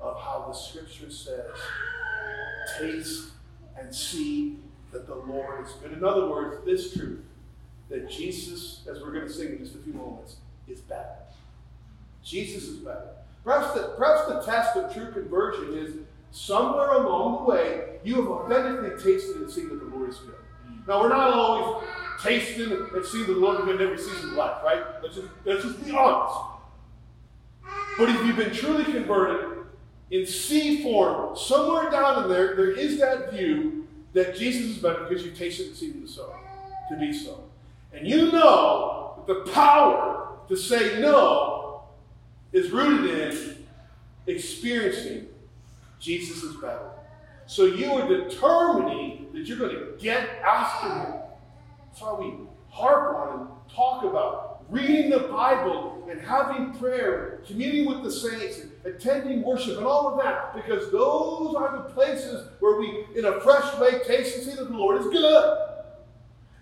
of 0.00 0.20
how 0.20 0.46
the 0.48 0.54
scripture 0.54 1.10
says, 1.10 1.50
taste 2.78 3.32
and 3.78 3.94
see 3.94 4.58
that 4.92 5.06
the 5.06 5.14
Lord 5.14 5.66
is 5.66 5.72
good? 5.72 5.92
In 5.92 6.04
other 6.04 6.28
words, 6.28 6.64
this 6.64 6.94
truth 6.94 7.20
that 7.90 8.08
Jesus, 8.08 8.86
as 8.90 9.02
we're 9.02 9.12
going 9.12 9.26
to 9.26 9.32
sing 9.32 9.48
in 9.48 9.58
just 9.58 9.74
a 9.74 9.78
few 9.78 9.92
moments, 9.92 10.36
is 10.66 10.80
better. 10.80 11.16
Jesus 12.22 12.64
is 12.64 12.78
better. 12.78 13.10
Perhaps 13.44 13.74
the, 13.74 13.94
perhaps 13.98 14.26
the 14.26 14.40
test 14.40 14.76
of 14.76 14.92
true 14.92 15.12
conversion 15.12 15.76
is 15.76 15.96
somewhere 16.30 16.92
along 16.92 17.44
the 17.44 17.50
way 17.50 17.98
you 18.02 18.16
have 18.16 18.26
authentically 18.26 18.90
tasted 19.02 19.36
and 19.36 19.50
seen 19.50 19.68
that 19.68 19.78
the 19.78 19.96
Lord 19.96 20.08
is 20.08 20.16
good. 20.16 20.34
Mm. 20.66 20.88
Now, 20.88 21.00
we're 21.00 21.08
not 21.10 21.32
always 21.32 21.84
tasting 22.22 22.72
and 22.72 23.04
seeing 23.04 23.26
the 23.26 23.32
Lord 23.32 23.64
good 23.64 23.80
in 23.80 23.86
every 23.86 23.98
season 23.98 24.30
of 24.30 24.36
life, 24.36 24.62
right? 24.64 24.82
Let's 25.02 25.16
just, 25.16 25.28
let's 25.44 25.62
just 25.62 25.84
be 25.84 25.92
honest. 25.92 26.38
But 27.98 28.08
if 28.08 28.26
you've 28.26 28.36
been 28.36 28.52
truly 28.52 28.84
converted 28.84 29.58
in 30.10 30.26
C 30.26 30.82
form, 30.82 31.36
somewhere 31.36 31.90
down 31.90 32.24
in 32.24 32.28
there, 32.28 32.56
there 32.56 32.70
is 32.70 32.98
that 32.98 33.32
view 33.32 33.86
that 34.12 34.36
Jesus 34.36 34.76
is 34.76 34.78
better 34.78 35.04
because 35.04 35.24
you've 35.24 35.36
tasted 35.36 35.68
and 35.68 35.76
seen 35.76 36.00
the 36.02 36.08
so, 36.08 36.34
to 36.90 36.96
be 36.96 37.12
so. 37.12 37.44
And 37.92 38.06
you 38.06 38.32
know 38.32 39.22
that 39.26 39.44
the 39.44 39.52
power 39.52 40.28
to 40.48 40.56
say 40.56 41.00
no 41.00 41.63
is 42.54 42.70
rooted 42.70 43.34
in 43.34 43.66
experiencing 44.26 45.26
Jesus 46.00 46.54
better. 46.56 46.92
So 47.46 47.66
you 47.66 47.92
are 47.92 48.08
determining 48.08 49.28
that 49.34 49.40
you're 49.46 49.58
going 49.58 49.74
to 49.74 49.92
get 49.98 50.26
after 50.42 50.88
him. 50.88 51.14
That's 51.86 52.00
why 52.00 52.14
we 52.18 52.34
harp 52.70 53.16
on 53.16 53.40
and 53.40 53.48
talk 53.74 54.04
about 54.04 54.64
reading 54.70 55.10
the 55.10 55.28
Bible 55.28 56.06
and 56.10 56.20
having 56.20 56.72
prayer, 56.74 57.42
communing 57.46 57.86
with 57.86 58.02
the 58.02 58.10
saints, 58.10 58.60
and 58.60 58.72
attending 58.84 59.42
worship, 59.42 59.76
and 59.76 59.86
all 59.86 60.08
of 60.08 60.22
that, 60.22 60.54
because 60.54 60.90
those 60.92 61.54
are 61.56 61.76
the 61.76 61.92
places 61.92 62.48
where 62.60 62.78
we, 62.78 63.04
in 63.16 63.24
a 63.24 63.40
fresh 63.40 63.78
way, 63.78 64.00
taste 64.06 64.36
and 64.36 64.46
see 64.46 64.56
that 64.56 64.70
the 64.70 64.76
Lord 64.76 65.00
is 65.00 65.08
good. 65.08 65.58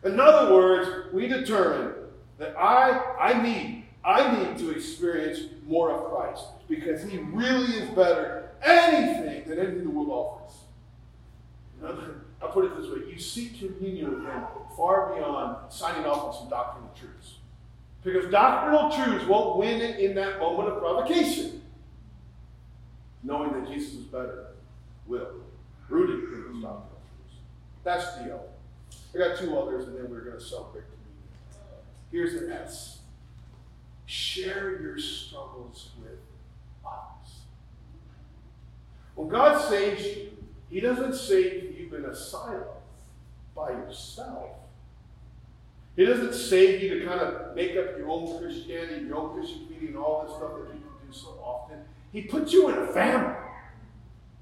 In 0.05 0.19
other 0.19 0.53
words, 0.53 1.13
we 1.13 1.29
determine 1.29 1.95
that 2.39 2.57
I, 2.59 3.17
I 3.21 3.43
need 3.43 3.82
I 4.05 4.37
need 4.37 4.59
to 4.59 4.71
experience 4.71 5.41
more 5.67 5.91
of 5.91 6.11
Christ 6.11 6.45
because 6.69 7.03
he 7.05 7.19
really 7.19 7.73
is 7.75 7.89
better 7.91 8.51
anything 8.63 9.49
than 9.49 9.59
anything 9.59 9.85
the 9.85 9.91
world 9.91 10.11
offers. 10.11 10.57
I'll 12.41 12.49
put 12.49 12.65
it 12.65 12.77
this 12.77 12.91
way 12.91 13.11
you 13.11 13.19
seek 13.19 13.59
communion 13.59 14.11
with 14.11 14.25
him 14.25 14.43
far 14.77 15.15
beyond 15.15 15.73
signing 15.73 16.05
off 16.05 16.25
on 16.25 16.35
some 16.35 16.49
doctrinal 16.49 16.91
truths. 16.99 17.39
Because 18.03 18.31
doctrinal 18.31 18.91
truths 18.91 19.25
won't 19.27 19.59
win 19.59 19.81
it 19.81 20.01
in 20.01 20.15
that 20.17 20.41
moment 20.41 20.69
of 20.69 20.79
provocation. 20.81 21.63
Knowing 23.23 23.53
that 23.53 23.73
Jesus 23.73 23.95
is 23.95 24.05
better 24.07 24.47
will. 25.07 25.29
Rooted 25.89 26.25
in 26.33 26.53
those 26.53 26.63
doctrinal 26.63 27.01
truths. 27.19 27.41
That's 27.85 28.17
the 28.17 28.33
O. 28.33 28.41
I 29.15 29.19
got 29.19 29.39
two 29.39 29.57
others, 29.57 29.87
and 29.87 29.97
then 29.97 30.11
we're 30.11 30.25
going 30.25 30.39
to 30.39 30.45
celebrate 30.45 30.85
communion. 30.91 31.29
Here's 32.11 32.35
an 32.35 32.51
S 32.51 33.02
share 34.13 34.79
your 34.83 34.99
struggles 34.99 35.89
with 36.03 36.19
others. 36.85 37.41
When 39.15 39.29
God 39.29 39.59
saves 39.71 40.05
you, 40.05 40.33
He 40.69 40.81
doesn't 40.81 41.15
save 41.15 41.79
you 41.79 41.97
in 41.97 42.05
a 42.05 42.15
silo 42.15 42.77
by 43.57 43.71
yourself. 43.71 44.51
He 45.97 46.05
doesn't 46.05 46.35
save 46.35 46.83
you 46.83 47.01
to 47.01 47.07
kind 47.07 47.21
of 47.21 47.57
make 47.57 47.71
up 47.71 47.97
your 47.97 48.09
own 48.09 48.39
Christianity, 48.39 49.07
your 49.07 49.17
own 49.17 49.35
Christian 49.35 49.67
feeling, 49.67 49.89
and 49.89 49.97
all 49.97 50.25
this 50.27 50.37
stuff 50.37 50.53
that 50.59 50.73
people 50.73 50.91
do 51.07 51.13
so 51.13 51.31
often. 51.43 51.79
He 52.13 52.23
puts 52.23 52.53
you 52.53 52.69
in 52.69 52.77
a 52.77 52.87
family. 52.89 53.35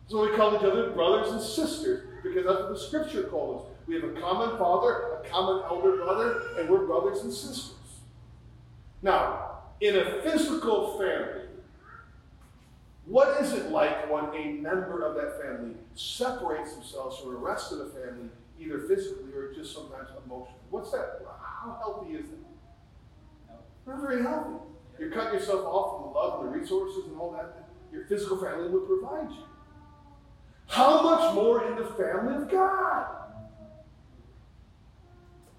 So 0.08 0.28
we 0.28 0.36
call 0.36 0.56
each 0.56 0.62
other 0.62 0.90
brothers 0.90 1.30
and 1.30 1.40
sisters 1.40 2.08
because 2.24 2.44
that's 2.44 2.58
what 2.58 2.70
the 2.70 2.78
scripture 2.78 3.22
calls 3.24 3.62
us. 3.62 3.72
We 3.86 3.94
have 3.94 4.04
a 4.04 4.20
common 4.20 4.58
father, 4.58 5.20
a 5.24 5.28
common 5.28 5.62
elder 5.64 5.96
brother, 5.96 6.42
and 6.58 6.68
we're 6.68 6.86
brothers 6.86 7.22
and 7.22 7.32
sisters. 7.32 7.74
Now, 9.02 9.49
in 9.80 9.96
a 9.96 10.22
physical 10.22 10.98
family, 10.98 11.46
what 13.06 13.40
is 13.40 13.52
it 13.52 13.70
like 13.70 14.10
when 14.10 14.26
a 14.34 14.52
member 14.60 15.04
of 15.04 15.16
that 15.16 15.42
family 15.42 15.74
separates 15.94 16.74
themselves 16.74 17.18
from 17.18 17.32
the 17.32 17.38
rest 17.38 17.72
of 17.72 17.78
the 17.78 17.86
family, 17.86 18.28
either 18.60 18.80
physically 18.80 19.32
or 19.34 19.52
just 19.52 19.74
sometimes 19.74 20.08
emotionally? 20.24 20.60
What's 20.70 20.92
that? 20.92 21.22
How 21.42 21.78
healthy 21.80 22.14
is 22.14 22.26
that? 22.26 23.60
Not 23.86 24.00
very 24.00 24.22
healthy. 24.22 24.56
You're 24.98 25.10
cutting 25.10 25.40
yourself 25.40 25.64
off 25.64 25.96
from 25.96 26.12
the 26.12 26.18
love 26.18 26.44
and 26.44 26.52
the 26.52 26.58
resources 26.58 27.06
and 27.06 27.18
all 27.18 27.32
that 27.32 27.68
your 27.92 28.04
physical 28.04 28.36
family 28.36 28.68
would 28.68 28.86
provide 28.86 29.30
you. 29.30 29.44
How 30.66 31.02
much 31.02 31.34
more 31.34 31.66
in 31.66 31.76
the 31.76 31.86
family 31.86 32.36
of 32.36 32.48
God? 32.48 33.06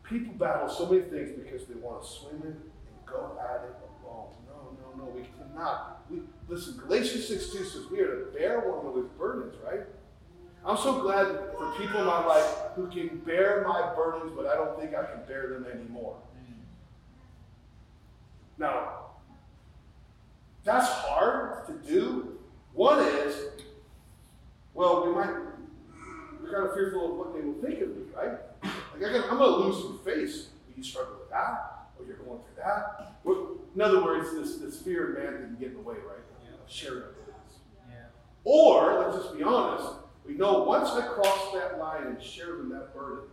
People 0.03 0.33
battle 0.33 0.69
so 0.69 0.85
many 0.87 1.01
things 1.01 1.31
because 1.31 1.67
they 1.67 1.75
want 1.75 2.01
to 2.01 2.07
swim 2.07 2.41
in 2.41 2.47
and 2.47 3.05
go 3.05 3.37
at 3.39 3.63
it 3.65 3.80
no, 5.01 5.11
we 5.15 5.23
cannot. 5.37 6.03
We, 6.09 6.19
listen, 6.47 6.77
Galatians 6.77 7.27
6 7.27 7.49
2 7.51 7.63
says 7.63 7.85
we 7.91 7.99
are 8.01 8.25
to 8.25 8.31
bear 8.31 8.59
one 8.59 8.85
another's 8.85 9.09
burdens, 9.17 9.55
right? 9.65 9.81
I'm 10.63 10.77
so 10.77 11.01
glad 11.01 11.25
for 11.57 11.73
people 11.77 12.01
in 12.01 12.05
my 12.05 12.23
life 12.23 12.45
who 12.75 12.87
can 12.87 13.17
bear 13.19 13.65
my 13.67 13.93
burdens, 13.95 14.31
but 14.35 14.45
I 14.45 14.55
don't 14.55 14.79
think 14.79 14.93
I 14.93 15.03
can 15.05 15.25
bear 15.27 15.49
them 15.49 15.65
anymore. 15.65 16.17
Now, 18.59 19.05
that's 20.63 20.87
hard 20.87 21.65
to 21.65 21.73
do. 21.73 22.37
One 22.73 22.99
is, 22.99 23.35
well, 24.75 25.07
we 25.07 25.13
might, 25.15 25.33
we're 26.41 26.53
kind 26.53 26.67
of 26.67 26.75
fearful 26.75 27.11
of 27.11 27.17
what 27.17 27.33
they 27.33 27.41
will 27.41 27.59
think 27.59 27.81
of 27.81 27.89
me, 27.89 28.03
right? 28.15 28.37
Like 28.99 29.31
I'm 29.31 29.39
going 29.39 29.51
to 29.51 29.67
lose 29.67 29.81
some 29.81 29.99
face. 30.05 30.49
These 30.75 30.95
In 33.75 33.81
other 33.81 34.03
words, 34.03 34.33
this, 34.33 34.57
this 34.57 34.81
fear 34.81 35.13
of 35.13 35.19
man 35.19 35.41
didn't 35.41 35.59
get 35.59 35.69
in 35.69 35.75
the 35.75 35.81
way, 35.81 35.95
right? 35.95 36.19
Yeah. 36.43 36.51
Sharing 36.67 37.03
our 37.03 37.09
burdens. 37.09 37.59
Yeah. 37.89 37.95
Or, 38.43 38.99
let's 38.99 39.23
just 39.23 39.37
be 39.37 39.43
honest, 39.43 39.87
we 40.25 40.33
know 40.33 40.63
once 40.63 40.89
I 40.89 41.07
cross 41.07 41.53
that 41.53 41.79
line 41.79 42.07
and 42.07 42.21
share 42.21 42.57
them 42.57 42.69
that 42.69 42.93
burden, 42.93 43.29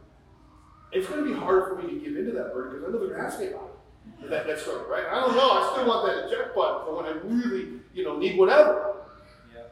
it's 0.93 1.07
going 1.09 1.25
to 1.25 1.31
be 1.33 1.39
harder 1.39 1.67
for 1.67 1.83
me 1.83 1.95
to 1.95 2.01
give 2.01 2.17
into 2.17 2.33
that 2.33 2.55
burden 2.55 2.81
because 2.81 2.89
I 2.89 2.93
know 2.93 2.99
they're 2.99 3.17
going 3.17 3.21
to 3.21 3.27
ask 3.27 3.41
me 3.41 3.49
about 3.49 3.65
it. 3.65 4.31
That, 4.31 4.47
that 4.47 4.59
struggle, 4.59 4.87
right? 4.89 5.05
I 5.05 5.21
don't 5.21 5.37
know. 5.37 5.51
I 5.51 5.71
still 5.73 5.87
want 5.87 6.07
that 6.07 6.27
eject 6.27 6.55
button 6.55 6.87
for 6.87 6.97
when 6.97 7.07
I 7.07 7.11
really, 7.23 7.81
you 7.93 8.05
know, 8.05 8.17
need 8.17 8.39
whatever. 8.39 8.97
Yeah. 9.55 9.63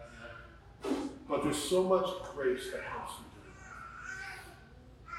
Yeah. 0.84 0.96
But 1.28 1.42
there's 1.42 1.56
so 1.56 1.82
much 1.82 2.06
grace 2.34 2.70
that 2.72 2.82
helps 2.82 3.14
you 3.18 3.24
do 3.32 3.48
it. 3.48 5.14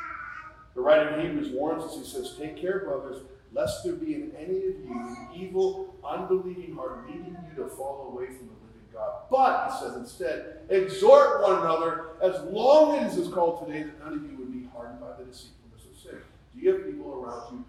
The 0.76 0.82
writer 0.82 1.16
in 1.16 1.26
Hebrews 1.26 1.50
warns 1.52 1.84
us. 1.84 1.98
He 1.98 2.04
says, 2.06 2.36
"Take 2.38 2.58
care, 2.58 2.86
brothers, 2.86 3.24
lest 3.54 3.84
there 3.84 3.94
be 3.94 4.16
in 4.16 4.32
any 4.38 4.58
of 4.58 4.80
you 4.80 4.92
an 4.92 5.30
evil, 5.36 5.96
unbelieving 6.04 6.76
heart, 6.76 7.08
leading 7.08 7.38
you 7.50 7.64
to 7.64 7.70
fall 7.70 8.10
away 8.12 8.28
from 8.28 8.48
the 8.48 8.54
living 8.54 8.88
God. 8.94 9.24
But 9.30 9.72
he 9.72 9.80
says 9.80 9.96
instead, 9.96 10.62
exhort 10.70 11.42
one 11.42 11.60
another 11.60 12.08
as 12.22 12.42
long 12.52 12.98
as 12.98 13.18
it 13.18 13.22
is 13.22 13.28
called 13.30 13.66
today, 13.66 13.84
that 13.84 14.00
none 14.00 14.14
of 14.14 14.24
you 14.24 14.38
would 14.38 14.52
be 14.52 14.68
hardened 14.74 15.00
by 15.00 15.14
the 15.18 15.26
deceitfulness 15.26 15.86
of 15.92 15.98
sin." 15.98 16.22
Do 16.54 16.60
you 16.60 16.74
have 16.74 16.86
people 16.86 17.14
around 17.14 17.54
you 17.54 17.66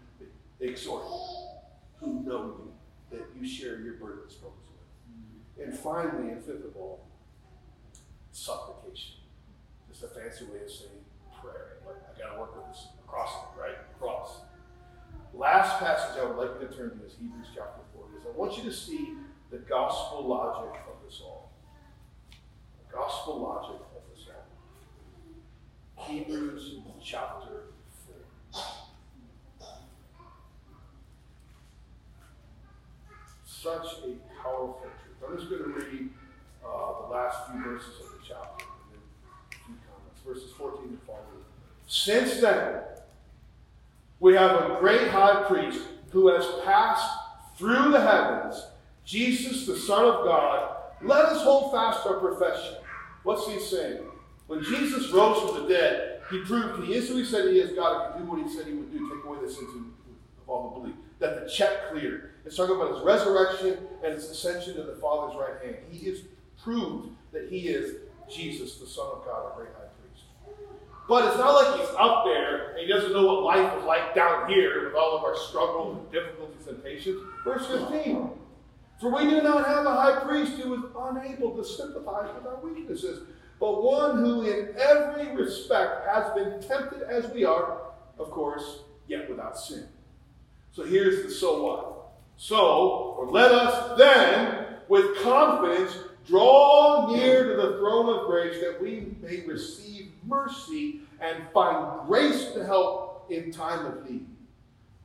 that 0.59 0.69
exhort, 0.69 1.05
who 2.01 2.21
know 2.23 2.45
you, 2.45 2.73
that 3.11 3.27
you 3.39 3.47
share 3.47 3.81
your 3.81 3.95
burdens, 3.95 4.37
with? 4.43 4.53
And 5.61 5.77
finally, 5.77 6.31
and 6.31 6.43
fifth 6.43 6.65
of 6.65 6.77
all, 6.77 7.01
supplication. 8.31 9.17
Just 9.89 10.05
a 10.05 10.09
fancy 10.09 10.45
way 10.45 10.63
of 10.63 10.71
saying 10.71 11.05
prayer. 11.43 11.79
Like, 11.85 11.97
I 11.97 12.19
got 12.19 12.35
to 12.35 12.41
work 12.41 12.57
with 12.57 12.67
this 12.67 12.87
cross, 13.07 13.33
right? 13.59 13.75
Cross. 13.99 14.43
Last 15.39 15.79
passage 15.79 16.19
I 16.21 16.25
would 16.25 16.37
like 16.37 16.61
you 16.61 16.67
to 16.67 16.75
turn 16.77 16.99
to 16.99 17.07
is 17.07 17.15
Hebrews 17.21 17.47
chapter 17.55 17.81
4. 17.95 18.07
Because 18.11 18.27
I 18.27 18.37
want 18.37 18.57
you 18.57 18.65
to 18.65 18.73
see 18.73 19.15
the 19.53 19.59
gospel 19.59 20.27
logic 20.27 20.75
of 20.89 20.97
this 21.07 21.21
all. 21.23 21.53
The 22.33 22.97
gospel 22.97 23.39
logic 23.39 23.81
of 23.95 24.03
this 24.13 24.27
all. 24.35 26.05
Hebrews 26.07 26.81
chapter 27.01 27.67
4. 28.51 28.61
Such 33.45 33.87
a 34.07 34.43
powerful 34.43 34.81
truth. 34.83 35.25
I'm 35.25 35.39
just 35.39 35.49
going 35.51 35.63
to 35.63 35.69
read 35.69 36.09
uh, 36.67 37.03
the 37.03 37.15
last 37.15 37.53
few 37.53 37.63
verses 37.63 37.95
of 38.01 38.11
the 38.11 38.27
chapter 38.27 38.65
and 38.65 38.91
then 38.91 39.03
a 39.53 39.55
few 39.55 39.77
comments. 39.87 40.21
Verses 40.27 40.53
14 40.59 40.83
and 40.83 41.03
following. 41.07 41.45
Since 41.87 42.41
then, 42.41 42.83
we 44.21 44.35
have 44.35 44.51
a 44.51 44.77
great 44.81 45.09
high 45.09 45.45
priest 45.45 45.81
who 46.11 46.29
has 46.29 46.45
passed 46.65 47.11
through 47.57 47.93
the 47.93 48.01
heavens, 48.01 48.67
Jesus, 49.05 49.67
the 49.67 49.77
Son 49.77 50.05
of 50.05 50.25
God. 50.25 50.77
Let 51.03 51.27
us 51.27 51.43
hold 51.43 51.73
fast 51.73 52.07
our 52.07 52.19
profession. 52.19 52.77
What's 53.23 53.47
he 53.47 53.61
saying? 53.61 54.03
When 54.47 54.63
Jesus 54.63 55.11
rose 55.11 55.43
from 55.43 55.63
the 55.63 55.69
dead, 55.69 56.21
he 56.31 56.41
proved 56.41 56.85
he 56.85 56.95
is 56.95 57.09
who 57.09 57.17
he 57.17 57.25
said 57.25 57.49
he 57.49 57.61
is, 57.61 57.73
God, 57.73 58.13
can 58.13 58.23
do 58.23 58.31
what 58.31 58.43
he 58.43 58.53
said 58.53 58.67
he 58.67 58.73
would 58.73 58.93
do, 58.93 59.09
take 59.09 59.25
away 59.25 59.39
the 59.45 59.53
sins 59.53 59.71
of 59.75 60.49
all 60.49 60.71
the 60.71 60.81
belief. 60.81 60.97
That 61.19 61.45
the 61.45 61.51
check 61.51 61.91
cleared. 61.91 62.31
It's 62.45 62.57
talking 62.57 62.77
about 62.77 62.95
his 62.95 63.03
resurrection 63.05 63.79
and 64.03 64.15
his 64.15 64.31
ascension 64.31 64.75
to 64.75 64.83
the 64.83 64.97
Father's 64.97 65.37
right 65.37 65.63
hand. 65.63 65.77
He 65.91 66.07
is 66.07 66.23
proved 66.63 67.11
that 67.33 67.49
he 67.51 67.69
is 67.69 67.97
Jesus, 68.31 68.77
the 68.77 68.87
Son 68.87 69.07
of 69.13 69.25
God, 69.25 69.45
our 69.47 69.53
great. 69.57 69.69
But 71.09 71.29
it's 71.29 71.39
not 71.39 71.53
like 71.53 71.81
he's 71.81 71.95
up 71.99 72.25
there 72.27 72.73
and 72.73 72.81
he 72.81 72.87
doesn't 72.87 73.13
know 73.13 73.27
what 73.27 73.43
life 73.43 73.79
is 73.79 73.85
like 73.85 74.15
down 74.15 74.49
here 74.49 74.85
with 74.85 74.95
all 74.95 75.17
of 75.17 75.25
our 75.25 75.37
struggles 75.37 75.97
and 75.97 76.13
difficulties 76.13 76.67
and 76.69 76.85
patience. 76.85 77.19
Verse 77.45 77.67
15. 77.67 78.31
For 79.01 79.15
we 79.15 79.31
do 79.31 79.41
not 79.41 79.67
have 79.67 79.87
a 79.87 79.95
high 79.95 80.21
priest 80.21 80.53
who 80.61 80.75
is 80.75 80.83
unable 80.99 81.57
to 81.57 81.65
sympathize 81.65 82.29
with 82.35 82.47
our 82.47 82.61
weaknesses, 82.61 83.23
but 83.59 83.83
one 83.83 84.19
who 84.19 84.43
in 84.43 84.75
every 84.77 85.35
respect 85.35 86.07
has 86.09 86.33
been 86.35 86.61
tempted 86.61 87.03
as 87.03 87.33
we 87.33 87.45
are, 87.45 87.79
of 88.19 88.31
course, 88.31 88.81
yet 89.07 89.31
without 89.31 89.59
sin. 89.59 89.89
So 90.73 90.85
here's 90.85 91.25
the 91.25 91.31
so 91.31 91.63
what. 91.63 91.95
So, 92.37 92.57
or 93.19 93.31
let 93.31 93.51
us 93.51 93.99
then, 93.99 94.77
with 94.89 95.19
confidence, 95.23 95.97
draw 96.27 97.11
near 97.13 97.49
to 97.49 97.57
the 97.57 97.79
throne 97.79 98.09
of 98.09 98.27
grace 98.27 98.61
that 98.61 98.81
we 98.81 99.15
may 99.21 99.45
receive 99.47 99.98
mercy 100.25 101.01
and 101.21 101.45
find 101.53 102.07
grace 102.07 102.53
to 102.53 102.65
help 102.65 103.27
in 103.31 103.53
time 103.53 103.87
of 103.87 104.09
need. 104.09 104.27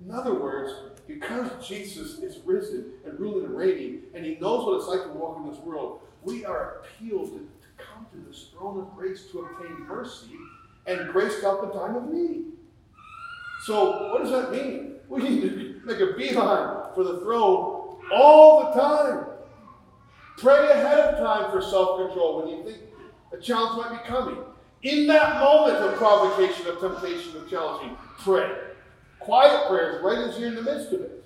In 0.03 0.11
other 0.11 0.33
words, 0.33 0.73
because 1.07 1.49
Jesus 1.65 2.19
is 2.19 2.39
risen 2.45 2.93
and 3.05 3.19
ruling 3.19 3.45
and 3.45 3.55
reigning, 3.55 4.01
and 4.13 4.25
he 4.25 4.35
knows 4.35 4.65
what 4.65 4.77
it's 4.77 4.87
like 4.87 5.03
to 5.03 5.17
walk 5.17 5.37
in 5.37 5.49
this 5.49 5.59
world, 5.59 6.01
we 6.23 6.45
are 6.45 6.79
appealed 6.79 7.31
to, 7.31 7.37
to 7.39 7.67
come 7.83 8.05
to 8.11 8.29
this 8.29 8.49
throne 8.53 8.79
of 8.79 8.95
grace 8.95 9.27
to 9.31 9.39
obtain 9.39 9.85
mercy 9.87 10.31
and 10.87 11.09
grace 11.11 11.35
to 11.35 11.41
help 11.41 11.63
in 11.63 11.71
time 11.71 11.95
of 11.95 12.09
need. 12.09 12.45
So, 13.65 14.11
what 14.11 14.23
does 14.23 14.31
that 14.31 14.51
mean? 14.51 14.89
We 15.09 15.21
need 15.21 15.41
to 15.41 15.81
make 15.85 15.99
a 15.99 16.13
beeline 16.13 16.91
for 16.95 17.03
the 17.03 17.19
throne 17.19 17.97
all 18.11 18.63
the 18.63 18.81
time. 18.81 19.25
Pray 20.37 20.71
ahead 20.71 20.97
of 20.97 21.19
time 21.19 21.51
for 21.51 21.61
self 21.61 21.99
control 21.99 22.41
when 22.41 22.47
you 22.47 22.63
think 22.63 22.77
a 23.31 23.37
challenge 23.37 23.77
might 23.77 24.01
be 24.01 24.09
coming. 24.09 24.37
In 24.83 25.07
that 25.07 25.39
moment 25.39 25.77
of 25.77 25.95
provocation, 25.95 26.67
of 26.67 26.79
temptation, 26.79 27.37
of 27.37 27.49
challenging, 27.49 27.95
pray. 28.19 28.51
Quiet 29.19 29.69
prayers 29.69 30.03
right 30.03 30.17
as 30.17 30.37
you're 30.37 30.49
in 30.49 30.55
the 30.55 30.61
midst 30.61 30.91
of 30.91 30.99
it. 30.99 31.23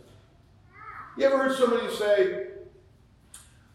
You 1.18 1.26
ever 1.26 1.40
heard 1.40 1.58
somebody 1.58 1.92
say, 1.96 2.48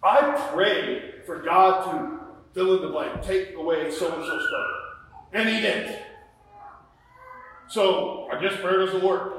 I 0.03 0.49
prayed 0.53 1.24
for 1.26 1.43
God 1.43 1.85
to 1.91 2.20
fill 2.55 2.76
in 2.76 2.83
the 2.83 2.89
blank, 2.89 3.22
take 3.22 3.57
away 3.57 3.91
so 3.91 4.14
and 4.14 4.24
so 4.24 4.39
stuff, 4.39 5.22
and 5.33 5.49
he 5.49 5.61
didn't. 5.61 5.99
So 7.68 8.28
I 8.33 8.41
guess 8.41 8.61
prayer 8.61 8.87
doesn't 8.87 9.03
work. 9.03 9.39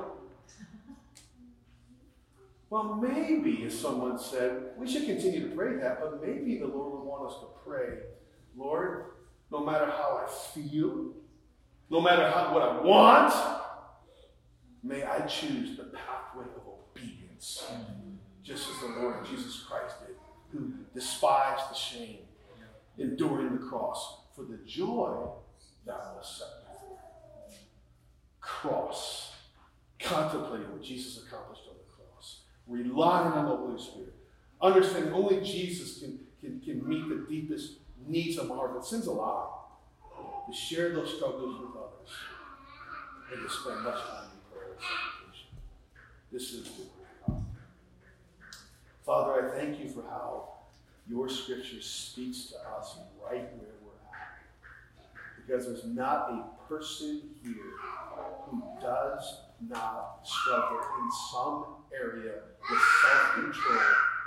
Well, 2.69 2.95
maybe, 2.95 3.63
as 3.65 3.79
someone 3.79 4.19
said, 4.19 4.71
we 4.77 4.91
should 4.91 5.05
continue 5.05 5.47
to 5.47 5.55
pray 5.55 5.75
that, 5.75 6.01
but 6.01 6.25
maybe 6.25 6.57
the 6.57 6.65
Lord 6.65 6.93
would 6.93 7.03
want 7.03 7.31
us 7.31 7.39
to 7.39 7.45
pray, 7.63 7.99
Lord, 8.57 9.05
no 9.53 9.63
matter 9.63 9.85
how 9.85 10.25
I 10.25 10.29
feel, 10.29 11.13
no 11.91 12.01
matter 12.01 12.27
how, 12.27 12.51
what 12.55 12.63
I 12.63 12.81
want, 12.81 13.33
may 14.81 15.03
I 15.03 15.27
choose 15.27 15.77
the 15.77 15.83
pathway 15.83 16.45
of 16.55 16.63
obedience, 16.67 17.63
just 18.41 18.67
as 18.67 18.79
the 18.79 18.99
Lord 18.99 19.23
Jesus 19.23 19.63
Christ 19.69 19.97
did, 20.07 20.15
who 20.51 20.73
despised 20.95 21.69
the 21.69 21.75
shame, 21.75 22.17
enduring 22.97 23.53
the 23.53 23.63
cross 23.67 24.21
for 24.35 24.43
the 24.43 24.57
joy 24.65 25.27
that 25.85 25.99
was 26.15 26.39
set 26.39 26.73
before. 26.73 26.97
Cross, 28.41 29.33
contemplating 29.99 30.71
what 30.71 30.81
Jesus 30.81 31.23
accomplished 31.27 31.61
on 31.69 31.75
the 31.77 31.93
cross, 31.93 32.39
relying 32.67 33.33
on 33.33 33.45
the 33.45 33.55
Holy 33.55 33.79
Spirit, 33.79 34.15
understanding 34.59 35.13
only 35.13 35.41
Jesus 35.41 35.99
can, 35.99 36.19
can, 36.41 36.59
can 36.59 36.87
meet 36.87 37.07
the 37.07 37.27
deepest 37.29 37.82
my 38.07 38.55
heart 38.55 38.73
that 38.73 38.85
sin's 38.85 39.07
a 39.07 39.11
lot 39.11 39.69
To 40.47 40.53
share 40.55 40.93
those 40.93 41.15
struggles 41.15 41.59
with 41.61 41.71
others 41.71 42.09
and 43.31 43.47
to 43.47 43.53
spend 43.53 43.83
much 43.83 44.01
time 44.01 44.25
in 44.25 44.57
prayer. 44.57 44.77
This 46.31 46.51
is 46.53 46.63
the. 46.63 47.33
Father, 49.05 49.49
I 49.49 49.57
thank 49.57 49.79
you 49.79 49.89
for 49.89 50.03
how 50.03 50.49
your 51.09 51.27
scripture 51.27 51.81
speaks 51.81 52.51
to 52.51 52.55
us 52.77 52.97
right 53.21 53.49
where 53.57 53.73
we're 53.83 53.99
at. 54.13 55.45
Because 55.45 55.65
there's 55.65 55.85
not 55.85 56.29
a 56.31 56.67
person 56.67 57.21
here 57.43 57.53
who 58.45 58.63
does 58.81 59.41
not 59.67 60.19
struggle 60.23 60.79
in 60.79 61.09
some 61.31 61.65
area 61.93 62.33
with 62.69 62.81
self 63.01 63.33
control 63.33 63.79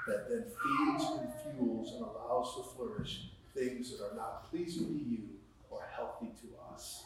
that 0.07 0.29
then 0.29 0.45
feeds 0.45 1.05
and 1.19 1.57
fuels 1.57 1.93
and 1.93 2.03
allows 2.03 2.55
to 2.57 2.63
flourish 2.75 3.36
things 3.57 3.91
that 3.91 4.05
are 4.05 4.15
not 4.15 4.51
pleasing 4.51 4.87
to 4.87 5.05
you 5.05 5.23
or 5.71 5.83
healthy 5.95 6.29
to 6.43 6.75
us. 6.75 7.05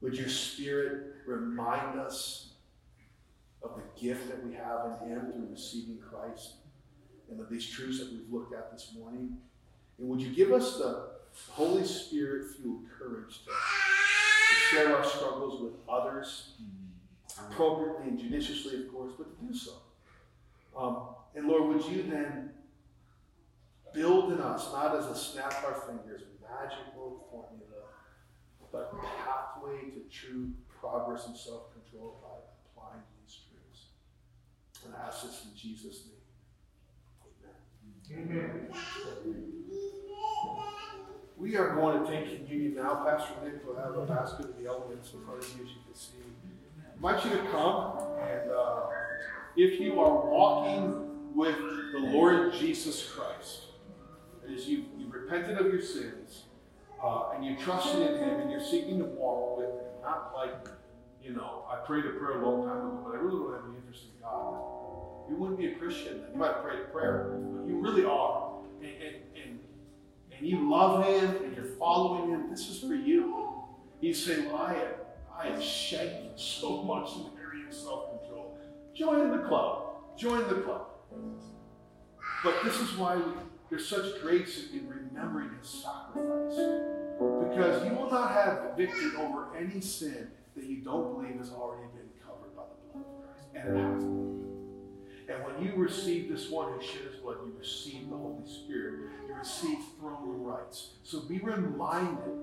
Would 0.00 0.14
your 0.14 0.28
spirit 0.28 1.14
remind 1.26 1.98
us 1.98 2.52
of 3.62 3.76
the 3.76 4.00
gift 4.00 4.28
that 4.28 4.46
we 4.46 4.54
have 4.54 5.02
in 5.02 5.08
Him 5.08 5.32
through 5.32 5.48
receiving 5.50 5.98
Christ 5.98 6.54
and 7.30 7.40
of 7.40 7.48
these 7.48 7.66
truths 7.66 7.98
that 7.98 8.12
we've 8.12 8.30
looked 8.30 8.54
at 8.54 8.70
this 8.70 8.92
morning? 8.98 9.36
And 9.98 10.08
would 10.08 10.20
you 10.20 10.34
give 10.34 10.52
us 10.52 10.78
the 10.78 11.10
Holy 11.50 11.84
Spirit 11.84 12.46
fueled 12.56 12.84
courage 12.98 13.40
to, 13.44 13.50
to 13.50 14.54
share 14.70 14.96
our 14.96 15.04
struggles 15.04 15.60
with 15.60 15.72
others, 15.88 16.52
appropriately 17.38 18.08
and 18.08 18.18
judiciously, 18.18 18.84
of 18.84 18.92
course, 18.92 19.12
but 19.16 19.38
to 19.38 19.46
do 19.46 19.54
so? 19.54 19.72
Um, 20.76 20.98
and 21.34 21.48
Lord, 21.48 21.74
would 21.74 21.84
you 21.86 22.02
then 22.02 22.50
build 23.94 24.32
in 24.32 24.40
us, 24.40 24.72
not 24.72 24.96
as 24.96 25.06
a 25.06 25.14
snap 25.16 25.64
our 25.64 25.74
fingers, 25.86 26.22
magical 26.42 27.26
formula, 27.30 27.86
but 28.72 28.92
pathway 29.00 29.90
to 29.90 30.00
true 30.10 30.50
progress 30.68 31.26
and 31.26 31.36
self 31.36 31.72
control 31.72 32.20
by 32.22 32.36
applying 32.66 33.02
these 33.22 33.38
truths. 33.48 33.86
And 34.84 34.94
I 34.94 35.06
ask 35.06 35.22
this 35.22 35.46
in 35.50 35.56
Jesus' 35.56 36.06
name. 36.06 36.14
Amen. 38.12 38.68
We 41.36 41.56
are 41.56 41.74
going 41.74 42.04
to 42.04 42.10
take 42.10 42.46
communion 42.46 42.76
now. 42.76 43.04
Pastor 43.04 43.34
Nick 43.42 43.66
will 43.66 43.76
have 43.76 43.96
a 43.96 44.06
basket 44.06 44.46
of 44.46 44.58
the 44.58 44.66
elements 44.66 45.12
in 45.12 45.24
front 45.24 45.42
of 45.42 45.48
you, 45.56 45.64
as 45.64 45.70
you 45.70 45.76
can 45.86 45.94
see. 45.94 46.18
I 46.86 46.94
invite 46.96 47.24
you 47.24 47.30
to 47.30 47.50
come, 47.50 47.98
and 48.20 48.50
uh, 48.50 48.86
if 49.56 49.80
you 49.80 50.00
are 50.00 50.26
walking 50.26 51.34
with 51.34 51.56
the 51.56 51.98
Lord 51.98 52.52
Jesus 52.52 53.08
Christ, 53.08 53.62
as 54.52 54.68
you, 54.68 54.84
you 54.98 55.06
repented 55.08 55.58
of 55.58 55.66
your 55.66 55.82
sins, 55.82 56.44
uh, 57.02 57.30
and 57.34 57.44
you 57.44 57.56
trusted 57.56 58.00
in 58.00 58.18
Him, 58.18 58.40
and 58.40 58.50
you're 58.50 58.60
seeking 58.60 58.98
to 58.98 59.04
walk 59.04 59.58
with 59.58 59.66
Him, 59.66 59.74
not 60.02 60.32
like, 60.34 60.68
you 61.22 61.32
know, 61.32 61.64
I 61.70 61.76
prayed 61.86 62.04
a 62.04 62.10
prayer 62.10 62.42
a 62.42 62.48
long 62.48 62.66
time 62.66 62.78
ago, 62.78 63.02
but 63.04 63.14
I 63.14 63.18
really 63.18 63.38
don't 63.38 63.54
have 63.54 63.64
any 63.68 63.78
interest 63.78 64.04
in 64.04 64.22
God. 64.22 64.60
You 65.28 65.36
wouldn't 65.36 65.58
be 65.58 65.66
a 65.66 65.74
Christian. 65.76 66.22
You 66.32 66.38
might 66.38 66.62
pray 66.62 66.82
a 66.82 66.84
prayer, 66.92 67.30
but 67.32 67.66
you 67.66 67.80
really 67.80 68.04
are. 68.04 68.52
And, 68.80 68.90
and, 68.90 69.16
and, 69.42 69.60
and 70.36 70.46
you 70.46 70.70
love 70.70 71.06
Him, 71.06 71.44
and 71.44 71.56
you're 71.56 71.76
following 71.78 72.30
Him. 72.30 72.50
This 72.50 72.68
is 72.68 72.80
for 72.80 72.94
you. 72.94 73.64
You 74.00 74.12
say, 74.12 74.46
well, 74.46 74.56
I 74.56 74.74
have, 74.74 74.94
I 75.34 75.46
have 75.48 75.62
shaken 75.62 76.30
so 76.36 76.82
much 76.82 77.16
in 77.16 77.22
the 77.22 77.40
area 77.40 77.66
of 77.68 77.74
self-control. 77.74 78.58
Join 78.94 79.30
the 79.30 79.48
club. 79.48 80.18
Join 80.18 80.46
the 80.48 80.60
club. 80.60 80.88
But 82.44 82.62
this 82.62 82.78
is 82.80 82.96
why 82.98 83.16
we, 83.16 83.22
there's 83.74 83.88
such 83.88 84.20
grace 84.22 84.68
in 84.72 84.88
remembering 84.88 85.50
his 85.60 85.68
sacrifice. 85.68 86.56
Because 87.48 87.84
you 87.84 87.92
will 87.92 88.08
not 88.08 88.30
have 88.30 88.76
victory 88.76 89.10
over 89.18 89.48
any 89.56 89.80
sin 89.80 90.28
that 90.54 90.64
you 90.64 90.76
don't 90.76 91.12
believe 91.12 91.38
has 91.38 91.50
already 91.50 91.88
been 91.88 92.08
covered 92.24 92.54
by 92.54 92.62
the 92.62 92.92
blood 92.92 93.04
of 93.04 93.24
Christ. 93.24 93.46
And 93.56 93.76
it 93.76 93.82
has. 93.82 94.02
And 95.26 95.44
when 95.44 95.66
you 95.66 95.74
receive 95.74 96.30
this 96.30 96.50
one 96.50 96.72
who 96.72 96.80
shed 96.80 97.02
his 97.10 97.16
blood, 97.16 97.38
you 97.44 97.52
receive 97.58 98.08
the 98.08 98.16
Holy 98.16 98.46
Spirit. 98.46 99.10
You 99.26 99.34
receive 99.34 99.78
throne 99.98 100.42
rights. 100.42 100.90
So 101.02 101.22
be 101.22 101.38
reminded 101.38 102.38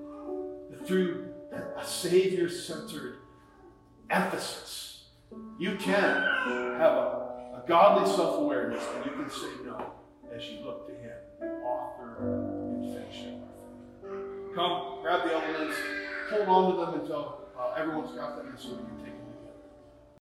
that 0.72 0.86
through 0.86 1.30
a 1.78 1.86
Savior 1.86 2.50
centered 2.50 3.20
emphasis, 4.10 5.06
you 5.58 5.78
can 5.78 5.94
have 6.78 6.92
a, 6.92 7.62
a 7.64 7.64
godly 7.70 8.14
self 8.14 8.40
awareness 8.40 8.84
and 8.98 9.06
you 9.06 9.12
can 9.12 9.30
say 9.30 9.48
no 9.66 9.94
as 10.36 10.50
you 10.50 10.60
look 10.66 10.88
to 10.88 10.94
Him, 10.94 11.11
author 11.92 12.18
and 12.20 12.94
finisher. 12.94 13.36
Come, 14.56 15.02
grab 15.02 15.24
the 15.24 15.34
elements, 15.34 15.78
hold 16.30 16.48
on 16.48 16.72
to 16.72 16.86
them 16.86 17.02
until 17.02 17.38
uh, 17.58 17.74
everyone's 17.78 18.12
got 18.12 18.38
them, 18.38 18.56
so 18.58 18.70
we 18.70 18.76
can 18.78 19.06
take 19.06 19.11